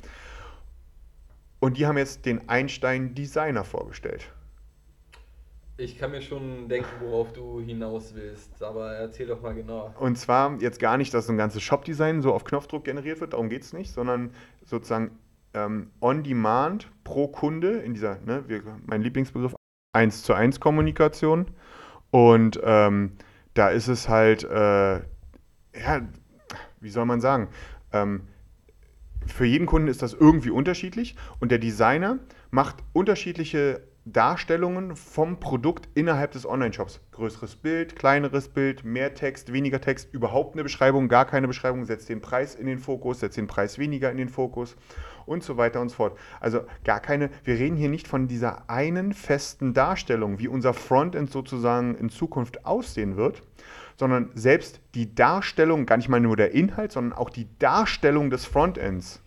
Und 1.58 1.76
die 1.76 1.88
haben 1.88 1.98
jetzt 1.98 2.24
den 2.24 2.48
Einstein 2.48 3.16
Designer 3.16 3.64
vorgestellt. 3.64 4.30
Ich 5.76 5.98
kann 5.98 6.12
mir 6.12 6.22
schon 6.22 6.68
denken, 6.68 6.88
worauf 7.00 7.32
du 7.32 7.60
hinaus 7.60 8.14
willst, 8.14 8.62
aber 8.62 8.92
erzähl 8.92 9.26
doch 9.26 9.42
mal 9.42 9.56
genau. 9.56 9.92
Und 9.98 10.16
zwar 10.18 10.56
jetzt 10.60 10.78
gar 10.78 10.98
nicht, 10.98 11.12
dass 11.12 11.26
so 11.26 11.32
ein 11.32 11.36
ganzes 11.36 11.64
Shop-Design 11.64 12.22
so 12.22 12.32
auf 12.32 12.44
Knopfdruck 12.44 12.84
generiert 12.84 13.20
wird, 13.20 13.32
darum 13.32 13.48
geht 13.48 13.62
es 13.62 13.72
nicht, 13.72 13.92
sondern 13.92 14.30
sozusagen 14.64 15.18
ähm, 15.54 15.90
on-demand 16.00 16.90
pro 17.04 17.28
Kunde 17.28 17.78
in 17.78 17.94
dieser, 17.94 18.18
ne, 18.20 18.44
wir, 18.46 18.62
mein 18.86 19.02
Lieblingsbegriff, 19.02 19.54
1 19.92 20.22
zu 20.22 20.34
1 20.34 20.60
Kommunikation. 20.60 21.46
Und 22.10 22.60
ähm, 22.62 23.12
da 23.54 23.68
ist 23.68 23.88
es 23.88 24.08
halt, 24.08 24.44
äh, 24.44 24.96
ja, 24.96 26.00
wie 26.80 26.90
soll 26.90 27.06
man 27.06 27.20
sagen, 27.20 27.48
ähm, 27.92 28.22
für 29.26 29.46
jeden 29.46 29.66
Kunden 29.66 29.88
ist 29.88 30.02
das 30.02 30.12
irgendwie 30.12 30.50
unterschiedlich 30.50 31.16
und 31.40 31.50
der 31.50 31.58
Designer 31.58 32.18
macht 32.50 32.76
unterschiedliche 32.92 33.82
Darstellungen 34.06 34.96
vom 34.96 35.40
Produkt 35.40 35.88
innerhalb 35.94 36.32
des 36.32 36.44
Online-Shops. 36.46 37.00
Größeres 37.12 37.56
Bild, 37.56 37.96
kleineres 37.96 38.48
Bild, 38.48 38.84
mehr 38.84 39.14
Text, 39.14 39.50
weniger 39.50 39.80
Text, 39.80 40.12
überhaupt 40.12 40.54
eine 40.54 40.62
Beschreibung, 40.62 41.08
gar 41.08 41.24
keine 41.24 41.48
Beschreibung, 41.48 41.86
setzt 41.86 42.10
den 42.10 42.20
Preis 42.20 42.54
in 42.54 42.66
den 42.66 42.78
Fokus, 42.78 43.20
setzt 43.20 43.38
den 43.38 43.46
Preis 43.46 43.78
weniger 43.78 44.10
in 44.10 44.18
den 44.18 44.28
Fokus 44.28 44.76
und 45.24 45.42
so 45.42 45.56
weiter 45.56 45.80
und 45.80 45.88
so 45.88 45.96
fort. 45.96 46.18
Also 46.38 46.60
gar 46.84 47.00
keine, 47.00 47.30
wir 47.44 47.54
reden 47.54 47.76
hier 47.76 47.88
nicht 47.88 48.06
von 48.06 48.28
dieser 48.28 48.68
einen 48.68 49.14
festen 49.14 49.72
Darstellung, 49.72 50.38
wie 50.38 50.48
unser 50.48 50.74
Frontend 50.74 51.30
sozusagen 51.30 51.94
in 51.94 52.10
Zukunft 52.10 52.66
aussehen 52.66 53.16
wird, 53.16 53.42
sondern 53.96 54.30
selbst 54.34 54.80
die 54.94 55.14
Darstellung, 55.14 55.86
gar 55.86 55.96
nicht 55.96 56.10
mal 56.10 56.20
nur 56.20 56.36
der 56.36 56.52
Inhalt, 56.52 56.92
sondern 56.92 57.16
auch 57.18 57.30
die 57.30 57.48
Darstellung 57.58 58.28
des 58.28 58.44
Frontends 58.44 59.23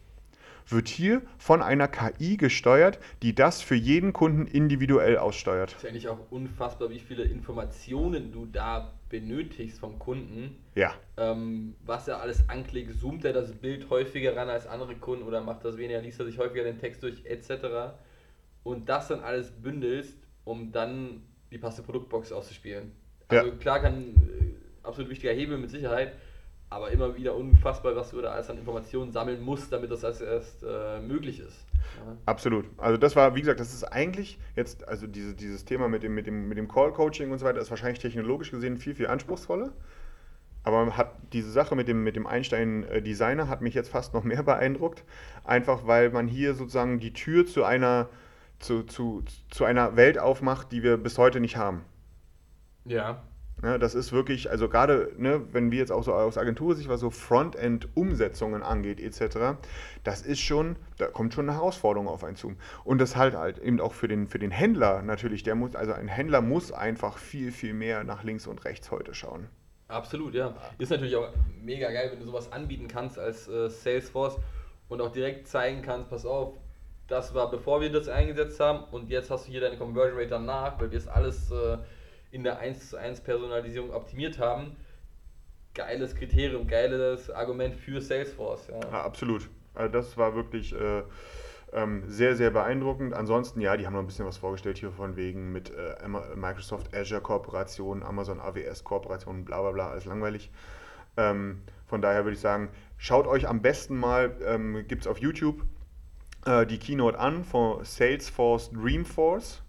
wird 0.68 0.88
hier 0.88 1.22
von 1.38 1.62
einer 1.62 1.88
KI 1.88 2.38
gesteuert, 2.38 3.00
die 3.22 3.34
das 3.34 3.62
für 3.62 3.76
jeden 3.76 4.14
Kunden 4.14 4.46
individuell 4.48 5.18
aussteuert. 5.18 5.72
Das 5.72 5.78
ist 5.78 5.84
ja 5.84 5.90
eigentlich 5.90 6.10
auch 6.10 6.32
unfassbar, 6.32 6.90
wie 6.90 7.00
viele 7.00 7.24
Informationen 7.24 8.32
du 8.32 8.46
da 8.46 8.94
benötigst 9.10 9.80
vom 9.80 9.98
Kunden. 10.00 10.58
Ja. 10.76 10.94
Ähm, 11.18 11.76
was 11.86 12.08
er 12.08 12.22
alles 12.22 12.50
anklickt, 12.50 13.00
zoomt 13.00 13.24
er 13.26 13.34
das 13.34 13.54
Bild 13.54 13.90
häufiger 13.90 14.36
ran 14.36 14.50
als 14.50 14.68
andere 14.68 14.96
Kunden 14.96 15.24
oder 15.24 15.42
macht 15.42 15.64
das 15.64 15.78
weniger, 15.78 16.02
liest 16.02 16.20
er 16.20 16.26
sich 16.26 16.38
häufiger 16.38 16.64
den 16.64 16.80
Text 16.80 17.04
durch, 17.04 17.26
etc. 17.26 17.96
Und 18.64 18.90
das 18.90 19.08
dann 19.08 19.22
alles 19.22 19.52
bündelst, 19.52 20.18
um 20.44 20.72
dann 20.72 21.24
die 21.52 21.58
passende 21.58 21.86
Produktbox 21.86 22.32
auszuspielen. 22.32 22.92
Also 23.30 23.48
ja. 23.50 23.56
klar 23.56 23.80
kann 23.80 24.16
äh, 24.16 24.86
absolut 24.86 25.10
wichtiger 25.10 25.34
Hebel 25.34 25.58
mit 25.58 25.70
Sicherheit, 25.70 26.14
aber 26.70 26.92
immer 26.92 27.16
wieder 27.16 27.36
unfassbar, 27.36 27.96
was 27.96 28.12
du 28.12 28.22
da 28.22 28.32
alles 28.32 28.50
an 28.50 28.58
Informationen 28.58 29.12
sammeln 29.12 29.42
musst, 29.42 29.72
damit 29.72 29.90
das 29.90 30.04
erst, 30.04 30.22
erst 30.22 30.64
äh, 30.64 31.00
möglich 31.00 31.40
ist. 31.40 31.66
Ja. 31.98 32.18
Absolut. 32.26 32.66
Also 32.78 32.98
das 32.98 33.16
war, 33.16 33.36
wie 33.36 33.40
gesagt, 33.40 33.60
das 33.60 33.74
ist 33.74 33.86
eigentlich 33.86 34.38
jetzt, 34.56 34.86
also 34.88 35.08
diese, 35.08 35.34
dieses 35.34 35.64
Thema 35.64 35.88
mit 35.88 36.04
dem, 36.04 36.14
mit 36.14 36.28
dem, 36.28 36.50
mit 36.50 36.58
dem 36.58 36.68
Call-Coaching 36.68 37.32
und 37.32 37.40
so 37.40 37.46
weiter, 37.46 37.60
ist 37.60 37.70
wahrscheinlich 37.70 38.00
technologisch 38.00 38.52
gesehen 38.52 38.78
viel, 38.78 38.96
viel 38.96 39.08
anspruchsvoller. 39.08 39.72
Aber 40.64 40.98
hat 40.98 41.16
diese 41.32 41.50
Sache 41.50 41.78
mit 41.78 41.88
dem, 41.88 42.04
mit 42.04 42.18
dem 42.18 42.28
Einstein-Designer 42.28 43.48
hat 43.48 43.62
mich 43.62 43.74
jetzt 43.74 43.90
fast 43.90 44.14
noch 44.14 44.26
mehr 44.26 44.44
beeindruckt. 44.44 45.06
Einfach 45.46 45.88
weil 45.88 46.10
man 46.10 46.28
hier 46.28 46.54
sozusagen 46.54 47.00
die 47.00 47.14
Tür 47.14 47.46
zu 47.46 47.64
einer, 47.64 48.10
zu, 48.60 48.84
zu, 48.84 49.24
zu 49.50 49.64
einer 49.64 49.96
Welt 49.96 50.20
aufmacht, 50.20 50.74
die 50.74 50.84
wir 50.84 50.98
bis 50.98 51.18
heute 51.18 51.40
nicht 51.40 51.56
haben. 51.56 51.86
Ja. 52.84 53.24
Ne, 53.64 53.80
das 53.80 53.96
ist 53.96 54.12
wirklich, 54.12 54.52
also 54.52 54.70
gerade, 54.70 55.12
ne, 55.18 55.42
wenn 55.52 55.72
wir 55.72 55.80
jetzt 55.80 55.92
auch 55.92 56.04
so 56.04 56.14
aus 56.14 56.38
Agentursicht, 56.38 56.90
was 56.90 57.00
so 57.00 57.10
Frontend-Umsetzungen 57.10 58.62
angeht, 58.62 59.00
etc., 59.00 59.58
das 60.04 60.22
ist 60.22 60.40
schon, 60.40 60.76
da 61.00 61.08
kommt 61.08 61.34
schon 61.34 61.50
eine 61.50 61.58
Herausforderung 61.58 62.08
auf 62.08 62.24
einen 62.24 62.36
zu. 62.36 62.54
Und 62.84 63.02
das 63.02 63.16
halt 63.16 63.36
halt 63.36 63.58
eben 63.58 63.82
auch 63.82 63.94
für 63.94 64.08
den, 64.08 64.28
für 64.28 64.38
den 64.38 64.52
Händler 64.52 65.02
natürlich, 65.02 65.42
der 65.42 65.56
muss, 65.56 65.76
also 65.76 65.94
ein 65.94 66.08
Händler 66.08 66.42
muss 66.42 66.72
einfach 66.72 67.18
viel, 67.18 67.52
viel 67.52 67.74
mehr 67.74 68.04
nach 68.04 68.24
links 68.24 68.46
und 68.46 68.64
rechts 68.64 68.92
heute 68.92 69.16
schauen. 69.16 69.48
Absolut, 69.88 70.36
ja. 70.36 70.54
Ist 70.78 70.92
natürlich 70.92 71.16
auch 71.16 71.30
mega 71.64 71.90
geil, 71.92 72.10
wenn 72.12 72.20
du 72.20 72.26
sowas 72.26 72.52
anbieten 72.52 72.88
kannst 72.88 73.18
als 73.18 73.48
äh, 73.48 73.70
Salesforce 73.70 74.38
und 74.88 75.02
auch 75.02 75.12
direkt 75.12 75.48
zeigen 75.48 75.82
kannst, 75.82 76.12
pass 76.12 76.28
auf, 76.28 76.54
das 77.08 77.34
war 77.34 77.50
bevor 77.50 77.82
wir 77.82 77.92
das 77.92 78.08
eingesetzt 78.08 78.60
haben 78.60 78.84
und 78.92 79.10
jetzt 79.10 79.32
hast 79.32 79.48
du 79.48 79.52
hier 79.52 79.62
deine 79.62 79.78
Conversion 79.78 80.20
Rate 80.20 80.30
danach, 80.30 80.80
weil 80.80 80.92
wir 80.92 80.98
es 80.98 81.08
alles 81.08 81.50
äh, 81.52 81.78
in 82.38 82.44
der 82.44 82.60
1 82.60 82.92
zu 82.92 82.98
1 82.98 83.22
Personalisierung 83.22 83.92
optimiert 83.92 84.40
haben. 84.40 84.76
Geiles 85.74 86.16
Kriterium, 86.16 86.68
geiles 86.68 87.30
Argument 87.30 87.76
für 87.76 88.00
Salesforce. 88.00 88.68
Ja, 88.70 88.80
ja 88.80 89.02
absolut. 89.04 89.50
Also 89.76 89.92
das 89.92 90.18
war 90.18 90.36
wirklich 90.36 90.74
äh, 90.74 91.04
ähm, 91.74 92.04
sehr, 92.08 92.36
sehr 92.36 92.52
beeindruckend. 92.52 93.14
Ansonsten, 93.14 93.60
ja, 93.62 93.76
die 93.76 93.86
haben 93.86 93.94
noch 93.94 94.00
ein 94.00 94.08
bisschen 94.08 94.26
was 94.26 94.38
vorgestellt 94.38 94.78
hier 94.78 94.92
von 94.92 95.16
wegen 95.16 95.52
mit 95.52 95.72
äh, 95.72 96.08
Microsoft 96.36 96.96
Azure 96.96 97.22
Kooperation, 97.22 98.04
Amazon 98.04 98.40
AWS 98.40 98.84
Kooperation, 98.84 99.46
bla 99.46 99.62
bla 99.62 99.72
bla, 99.72 99.90
alles 99.90 100.06
langweilig. 100.06 100.50
Ähm, 101.18 101.62
von 101.86 102.02
daher 102.02 102.24
würde 102.24 102.36
ich 102.36 102.42
sagen, 102.42 102.70
schaut 102.98 103.28
euch 103.28 103.48
am 103.48 103.62
besten 103.62 103.98
mal, 103.98 104.36
ähm, 104.46 104.86
gibt 104.88 105.02
es 105.02 105.08
auf 105.08 105.20
YouTube 105.20 105.64
äh, 106.46 106.66
die 106.66 106.78
Keynote 106.78 107.20
an 107.20 107.44
von 107.44 107.84
Salesforce 107.84 108.72
Dreamforce 108.72 109.62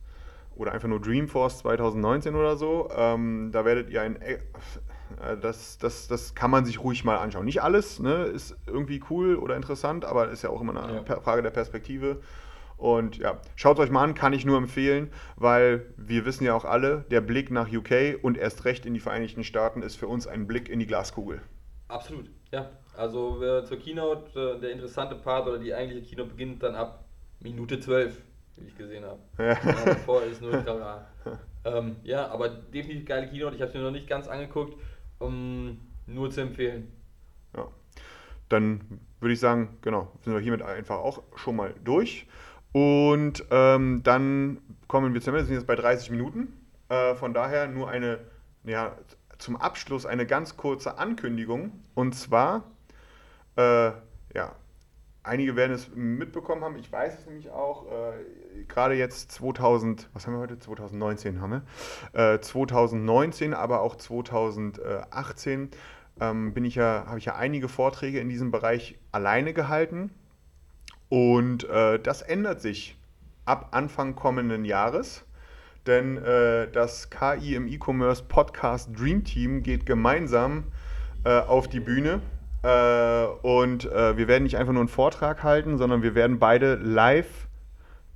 oder 0.59 0.73
einfach 0.73 0.89
nur 0.89 1.01
Dreamforce 1.01 1.59
2019 1.59 2.35
oder 2.35 2.57
so. 2.57 2.91
Ähm, 2.95 3.51
da 3.53 3.65
werdet 3.65 3.91
ihr 3.91 4.03
ein. 4.03 4.21
Äh, 4.21 4.39
das, 5.41 5.79
das, 5.79 6.07
das 6.07 6.35
kann 6.35 6.51
man 6.51 6.67
sich 6.67 6.83
ruhig 6.83 7.05
mal 7.05 7.17
anschauen. 7.17 7.47
Nicht 7.47 7.63
alles 7.63 7.99
ne, 7.99 8.25
ist 8.25 8.57
irgendwie 8.67 9.03
cool 9.09 9.37
oder 9.37 9.57
interessant, 9.57 10.05
aber 10.05 10.29
ist 10.29 10.43
ja 10.43 10.51
auch 10.51 10.61
immer 10.61 10.83
eine 10.83 11.05
ja. 11.09 11.21
Frage 11.21 11.43
der 11.43 11.51
Perspektive. 11.51 12.21
Und 12.77 13.17
ja, 13.19 13.41
schaut 13.57 13.81
euch 13.81 13.91
mal 13.91 14.05
an, 14.05 14.15
kann 14.15 14.33
ich 14.33 14.45
nur 14.45 14.57
empfehlen, 14.57 15.11
weil 15.37 15.93
wir 15.97 16.25
wissen 16.25 16.45
ja 16.45 16.55
auch 16.55 16.65
alle, 16.65 17.05
der 17.11 17.21
Blick 17.21 17.51
nach 17.51 17.73
UK 17.73 18.23
und 18.23 18.39
erst 18.39 18.65
recht 18.67 18.87
in 18.87 18.95
die 18.95 19.01
Vereinigten 19.01 19.43
Staaten 19.43 19.83
ist 19.83 19.97
für 19.97 20.07
uns 20.07 20.29
ein 20.29 20.47
Blick 20.47 20.69
in 20.69 20.79
die 20.79 20.87
Glaskugel. 20.87 21.41
Absolut, 21.89 22.31
ja. 22.53 22.71
Also 22.97 23.43
äh, 23.43 23.65
zur 23.65 23.79
Keynote, 23.79 24.57
äh, 24.57 24.61
der 24.61 24.71
interessante 24.71 25.17
Part 25.17 25.49
oder 25.49 25.59
die 25.59 25.75
eigentliche 25.75 26.07
Keynote 26.07 26.31
beginnt 26.31 26.63
dann 26.63 26.77
ab 26.77 27.05
Minute 27.41 27.81
12, 27.81 28.23
wie 28.61 28.67
ich 28.69 28.77
gesehen 28.77 29.05
habe. 29.05 29.21
Ja. 29.39 29.53
Ja, 29.53 29.85
davor 29.85 30.23
ist 30.23 30.41
nur 30.41 30.53
Trara. 30.65 31.07
ähm, 31.65 31.97
ja, 32.03 32.29
aber 32.29 32.49
definitiv 32.49 33.07
geile 33.07 33.29
Keynote. 33.29 33.55
Ich 33.57 33.63
habe 33.63 33.71
es 33.71 33.75
mir 33.75 33.83
noch 33.83 33.91
nicht 33.91 34.09
ganz 34.09 34.29
angeguckt. 34.29 34.79
Um, 35.19 35.81
nur 36.07 36.31
zu 36.31 36.41
empfehlen. 36.41 36.93
Ja. 37.57 37.69
Dann 38.49 39.01
würde 39.21 39.33
ich 39.33 39.41
sagen, 39.41 39.79
genau, 39.83 40.13
sind 40.23 40.33
wir 40.33 40.41
hiermit 40.41 40.63
einfach 40.63 40.99
auch 40.99 41.23
schon 41.37 41.57
mal 41.57 41.75
durch. 41.85 42.27
Und 42.73 43.45
ähm, 43.51 44.03
dann 44.05 44.59
kommen 44.87 45.13
wir 45.13 45.21
zum 45.21 45.35
Ende, 45.35 45.47
sind 45.47 45.57
jetzt 45.57 45.67
bei 45.67 45.77
30 45.77 46.11
Minuten. 46.11 46.53
Äh, 46.89 47.15
von 47.15 47.35
daher 47.35 47.67
nur 47.67 47.89
eine, 47.91 48.21
ja, 48.65 48.97
zum 49.39 49.57
Abschluss 49.57 50.07
eine 50.07 50.27
ganz 50.27 50.57
kurze 50.57 50.99
Ankündigung. 50.99 51.73
Und 51.95 52.15
zwar, 52.15 52.65
äh, 53.57 53.91
ja, 54.35 54.55
einige 55.23 55.57
werden 55.57 55.73
es 55.73 55.91
mitbekommen 55.95 56.65
haben, 56.65 56.77
ich 56.77 56.91
weiß 56.91 57.21
es 57.21 57.27
nämlich 57.27 57.51
auch, 57.51 57.87
äh, 57.87 58.65
gerade 58.67 58.95
jetzt 58.95 59.33
2000, 59.33 60.09
was 60.13 60.27
haben 60.27 60.35
wir 60.35 60.41
heute? 60.41 60.59
2019 60.59 61.41
haben 61.41 61.63
wir. 62.13 62.35
Äh, 62.35 62.41
2019, 62.41 63.55
aber 63.55 63.83
auch 63.83 63.97
2018 63.97 65.71
ähm, 66.21 66.53
bin 66.55 66.65
ich 66.65 66.75
ja, 66.75 67.05
habe 67.07 67.19
ich 67.19 67.27
ja 67.27 67.37
einige 67.37 67.69
Vorträge 67.69 68.21
in 68.21 68.29
diesem 68.29 68.51
Bereich 68.51 68.99
alleine 69.13 69.53
gehalten. 69.53 70.11
Und 71.09 71.69
äh, 71.69 71.99
das 71.99 72.23
ändert 72.23 72.61
sich 72.61 72.99
ab 73.45 73.69
Anfang 73.73 74.15
kommenden 74.15 74.65
Jahres. 74.65 75.25
Denn 75.87 76.19
äh, 76.19 76.71
das 76.71 77.09
KI 77.09 77.55
im 77.55 77.67
E-Commerce 77.67 78.23
Podcast 78.25 78.91
Dream 78.99 79.25
Team 79.25 79.63
geht 79.63 79.87
gemeinsam 79.87 80.65
äh, 81.25 81.41
auf 81.41 81.69
die 81.69 81.81
Bühne. 81.81 82.21
Äh, 82.63 83.25
und 83.43 83.85
äh, 83.85 84.17
wir 84.17 84.29
werden 84.29 84.43
nicht 84.43 84.57
einfach 84.57 84.73
nur 84.73 84.83
einen 84.83 84.89
Vortrag 84.89 85.43
halten, 85.43 85.79
sondern 85.79 86.03
wir 86.03 86.15
werden 86.15 86.39
beide 86.39 86.75
live, 86.75 87.49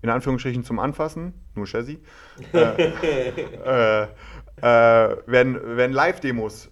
in 0.02 0.11
Anführungsstrichen 0.11 0.64
zum 0.64 0.78
Anfassen, 0.78 1.35
nur 1.55 1.66
Chassis, 1.66 1.98
äh, 2.52 2.88
werden, 5.26 5.76
werden 5.76 5.92
Live-Demos 5.92 6.70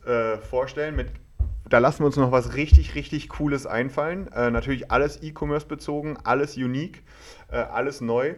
vorstellen 0.49 0.97
mit 0.97 1.09
da 1.71 1.79
lassen 1.79 2.01
wir 2.01 2.07
uns 2.07 2.17
noch 2.17 2.33
was 2.33 2.57
richtig, 2.57 2.97
richtig 2.97 3.29
Cooles 3.29 3.65
einfallen. 3.65 4.27
Äh, 4.33 4.51
natürlich 4.51 4.91
alles 4.91 5.23
E-Commerce 5.23 5.67
bezogen, 5.67 6.19
alles 6.25 6.57
unique, 6.57 7.05
äh, 7.49 7.59
alles 7.59 8.01
neu 8.01 8.35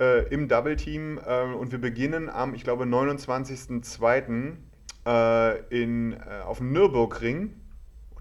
äh, 0.00 0.26
im 0.30 0.48
Double 0.48 0.74
Team. 0.74 1.20
Äh, 1.24 1.44
und 1.54 1.70
wir 1.70 1.80
beginnen 1.80 2.28
am, 2.28 2.54
ich 2.54 2.64
glaube, 2.64 2.84
29.02. 2.84 4.56
Äh, 5.04 5.82
in, 5.82 6.12
äh, 6.12 6.42
auf 6.44 6.58
dem 6.58 6.72
Nürburgring 6.72 7.54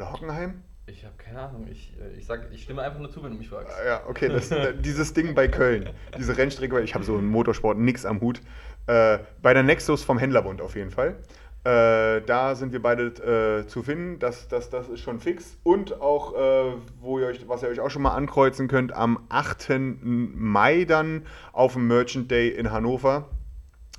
oder 0.01 0.13
Hockenheim. 0.13 0.63
Ich 0.87 1.05
habe 1.05 1.15
keine 1.17 1.39
Ahnung. 1.39 1.67
Ich, 1.71 1.93
ich, 2.17 2.25
sag, 2.25 2.47
ich 2.51 2.63
stimme 2.63 2.81
einfach 2.81 2.99
nur 2.99 3.09
zu, 3.09 3.23
wenn 3.23 3.31
du 3.31 3.37
mich 3.37 3.49
fragst. 3.49 3.73
Ja, 3.85 4.01
okay. 4.07 4.27
Das, 4.27 4.49
dieses 4.81 5.13
Ding 5.13 5.35
bei 5.35 5.47
Köln, 5.47 5.89
diese 6.17 6.37
Rennstrecke, 6.37 6.81
ich 6.81 6.95
habe 6.95 7.05
so 7.05 7.17
im 7.17 7.27
Motorsport 7.27 7.77
nichts 7.77 8.05
am 8.05 8.19
Hut. 8.19 8.41
bei 8.87 9.19
der 9.43 9.63
Nexus 9.63 10.03
vom 10.03 10.17
Händlerbund 10.17 10.59
auf 10.59 10.75
jeden 10.75 10.91
Fall. 10.91 11.15
Äh, 11.63 12.21
da 12.21 12.55
sind 12.55 12.73
wir 12.73 12.81
beide 12.81 13.61
äh, 13.61 13.67
zu 13.67 13.83
finden, 13.83 14.17
das, 14.17 14.47
das, 14.47 14.71
das 14.71 14.89
ist 14.89 15.01
schon 15.01 15.19
fix. 15.19 15.57
Und 15.61 16.01
auch, 16.01 16.33
äh, 16.33 16.73
wo 16.99 17.19
ihr 17.19 17.27
euch, 17.27 17.47
was 17.47 17.61
ihr 17.61 17.69
euch 17.69 17.79
auch 17.79 17.91
schon 17.91 18.01
mal 18.01 18.15
ankreuzen 18.15 18.67
könnt, 18.67 18.93
am 18.93 19.19
8. 19.29 19.73
Mai 20.01 20.85
dann 20.85 21.27
auf 21.53 21.73
dem 21.73 21.87
Merchant 21.87 22.31
Day 22.31 22.49
in 22.49 22.71
Hannover 22.71 23.29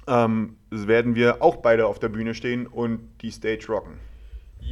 ähm, 0.09 0.57
werden 0.71 1.15
wir 1.15 1.41
auch 1.41 1.57
beide 1.57 1.87
auf 1.87 2.01
der 2.01 2.09
Bühne 2.09 2.35
stehen 2.35 2.67
und 2.67 3.09
die 3.21 3.31
Stage 3.31 3.67
rocken. 3.69 4.12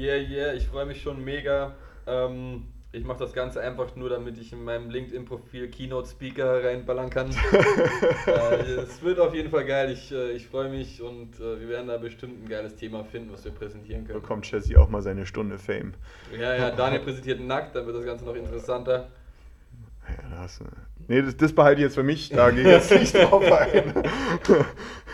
Yeah, 0.00 0.16
yeah, 0.16 0.54
ich 0.54 0.66
freue 0.66 0.86
mich 0.86 1.02
schon 1.02 1.22
mega. 1.22 1.74
Ähm 2.06 2.64
ich 2.92 3.04
mache 3.04 3.18
das 3.18 3.32
Ganze 3.32 3.60
einfach 3.60 3.94
nur, 3.94 4.08
damit 4.08 4.36
ich 4.38 4.52
in 4.52 4.64
meinem 4.64 4.90
LinkedIn-Profil 4.90 5.68
Keynote 5.68 6.08
Speaker 6.08 6.64
reinballern 6.64 7.08
kann. 7.08 7.30
äh, 8.26 8.80
es 8.80 9.00
wird 9.02 9.20
auf 9.20 9.32
jeden 9.32 9.50
Fall 9.50 9.64
geil. 9.64 9.92
Ich, 9.92 10.10
äh, 10.10 10.32
ich 10.32 10.48
freue 10.48 10.70
mich 10.70 11.00
und 11.00 11.38
äh, 11.38 11.60
wir 11.60 11.68
werden 11.68 11.86
da 11.86 11.98
bestimmt 11.98 12.42
ein 12.42 12.48
geiles 12.48 12.74
Thema 12.76 13.04
finden, 13.04 13.32
was 13.32 13.44
wir 13.44 13.52
präsentieren 13.52 14.06
können. 14.06 14.20
Bekommt 14.20 14.44
Chelsea 14.44 14.76
auch 14.80 14.88
mal 14.88 15.02
seine 15.02 15.24
Stunde 15.24 15.58
Fame. 15.58 15.92
Ja, 16.36 16.56
ja, 16.56 16.70
Daniel 16.70 17.02
präsentiert 17.02 17.40
nackt, 17.40 17.76
dann 17.76 17.86
wird 17.86 17.96
das 17.96 18.04
Ganze 18.04 18.24
noch 18.24 18.34
interessanter. 18.34 19.08
Ja, 20.08 20.28
da 20.28 20.38
hast 20.38 20.60
du. 20.60 20.64
Nee, 21.06 21.22
das, 21.22 21.36
das 21.36 21.52
behalte 21.52 21.82
ich 21.82 21.84
jetzt 21.84 21.94
für 21.94 22.02
mich, 22.02 22.30
da 22.30 22.50
gehe 22.50 22.62
ich 22.62 22.66
jetzt 22.66 22.90
nicht 22.90 23.14
drauf 23.14 23.44
ein. 23.52 23.94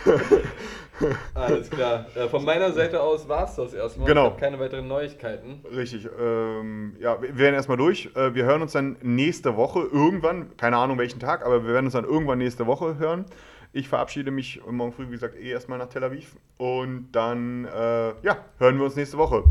Alles 1.34 1.70
klar. 1.70 2.06
Äh, 2.14 2.28
von 2.28 2.44
meiner 2.44 2.72
Seite 2.72 3.00
aus 3.00 3.28
war 3.28 3.44
es 3.44 3.56
das 3.56 3.74
erstmal. 3.74 4.06
Genau. 4.06 4.26
Ich 4.26 4.30
habe 4.32 4.40
keine 4.40 4.58
weiteren 4.58 4.88
Neuigkeiten. 4.88 5.60
Richtig. 5.74 6.08
Ähm, 6.18 6.96
ja, 7.00 7.20
wir 7.20 7.36
werden 7.36 7.54
erstmal 7.54 7.76
durch. 7.76 8.10
Äh, 8.14 8.34
wir 8.34 8.44
hören 8.44 8.62
uns 8.62 8.72
dann 8.72 8.96
nächste 9.02 9.56
Woche 9.56 9.80
irgendwann, 9.80 10.56
keine 10.56 10.76
Ahnung 10.76 10.98
welchen 10.98 11.20
Tag, 11.20 11.44
aber 11.44 11.64
wir 11.64 11.74
werden 11.74 11.86
uns 11.86 11.94
dann 11.94 12.04
irgendwann 12.04 12.38
nächste 12.38 12.66
Woche 12.66 12.98
hören. 12.98 13.26
Ich 13.72 13.88
verabschiede 13.88 14.30
mich 14.30 14.62
morgen 14.68 14.92
früh, 14.92 15.06
wie 15.08 15.12
gesagt, 15.12 15.36
eh 15.36 15.50
erstmal 15.50 15.78
nach 15.78 15.88
Tel 15.88 16.02
Aviv. 16.02 16.36
Und 16.56 17.08
dann, 17.12 17.66
äh, 17.66 18.14
ja, 18.22 18.38
hören 18.58 18.78
wir 18.78 18.84
uns 18.84 18.96
nächste 18.96 19.18
Woche. 19.18 19.44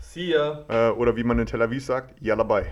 See 0.00 0.32
ya. 0.32 0.64
Äh, 0.68 0.90
oder 0.90 1.16
wie 1.16 1.24
man 1.24 1.38
in 1.38 1.46
Tel 1.46 1.62
Aviv 1.62 1.84
sagt, 1.84 2.14
yalla 2.20 2.44
bye. 2.44 2.66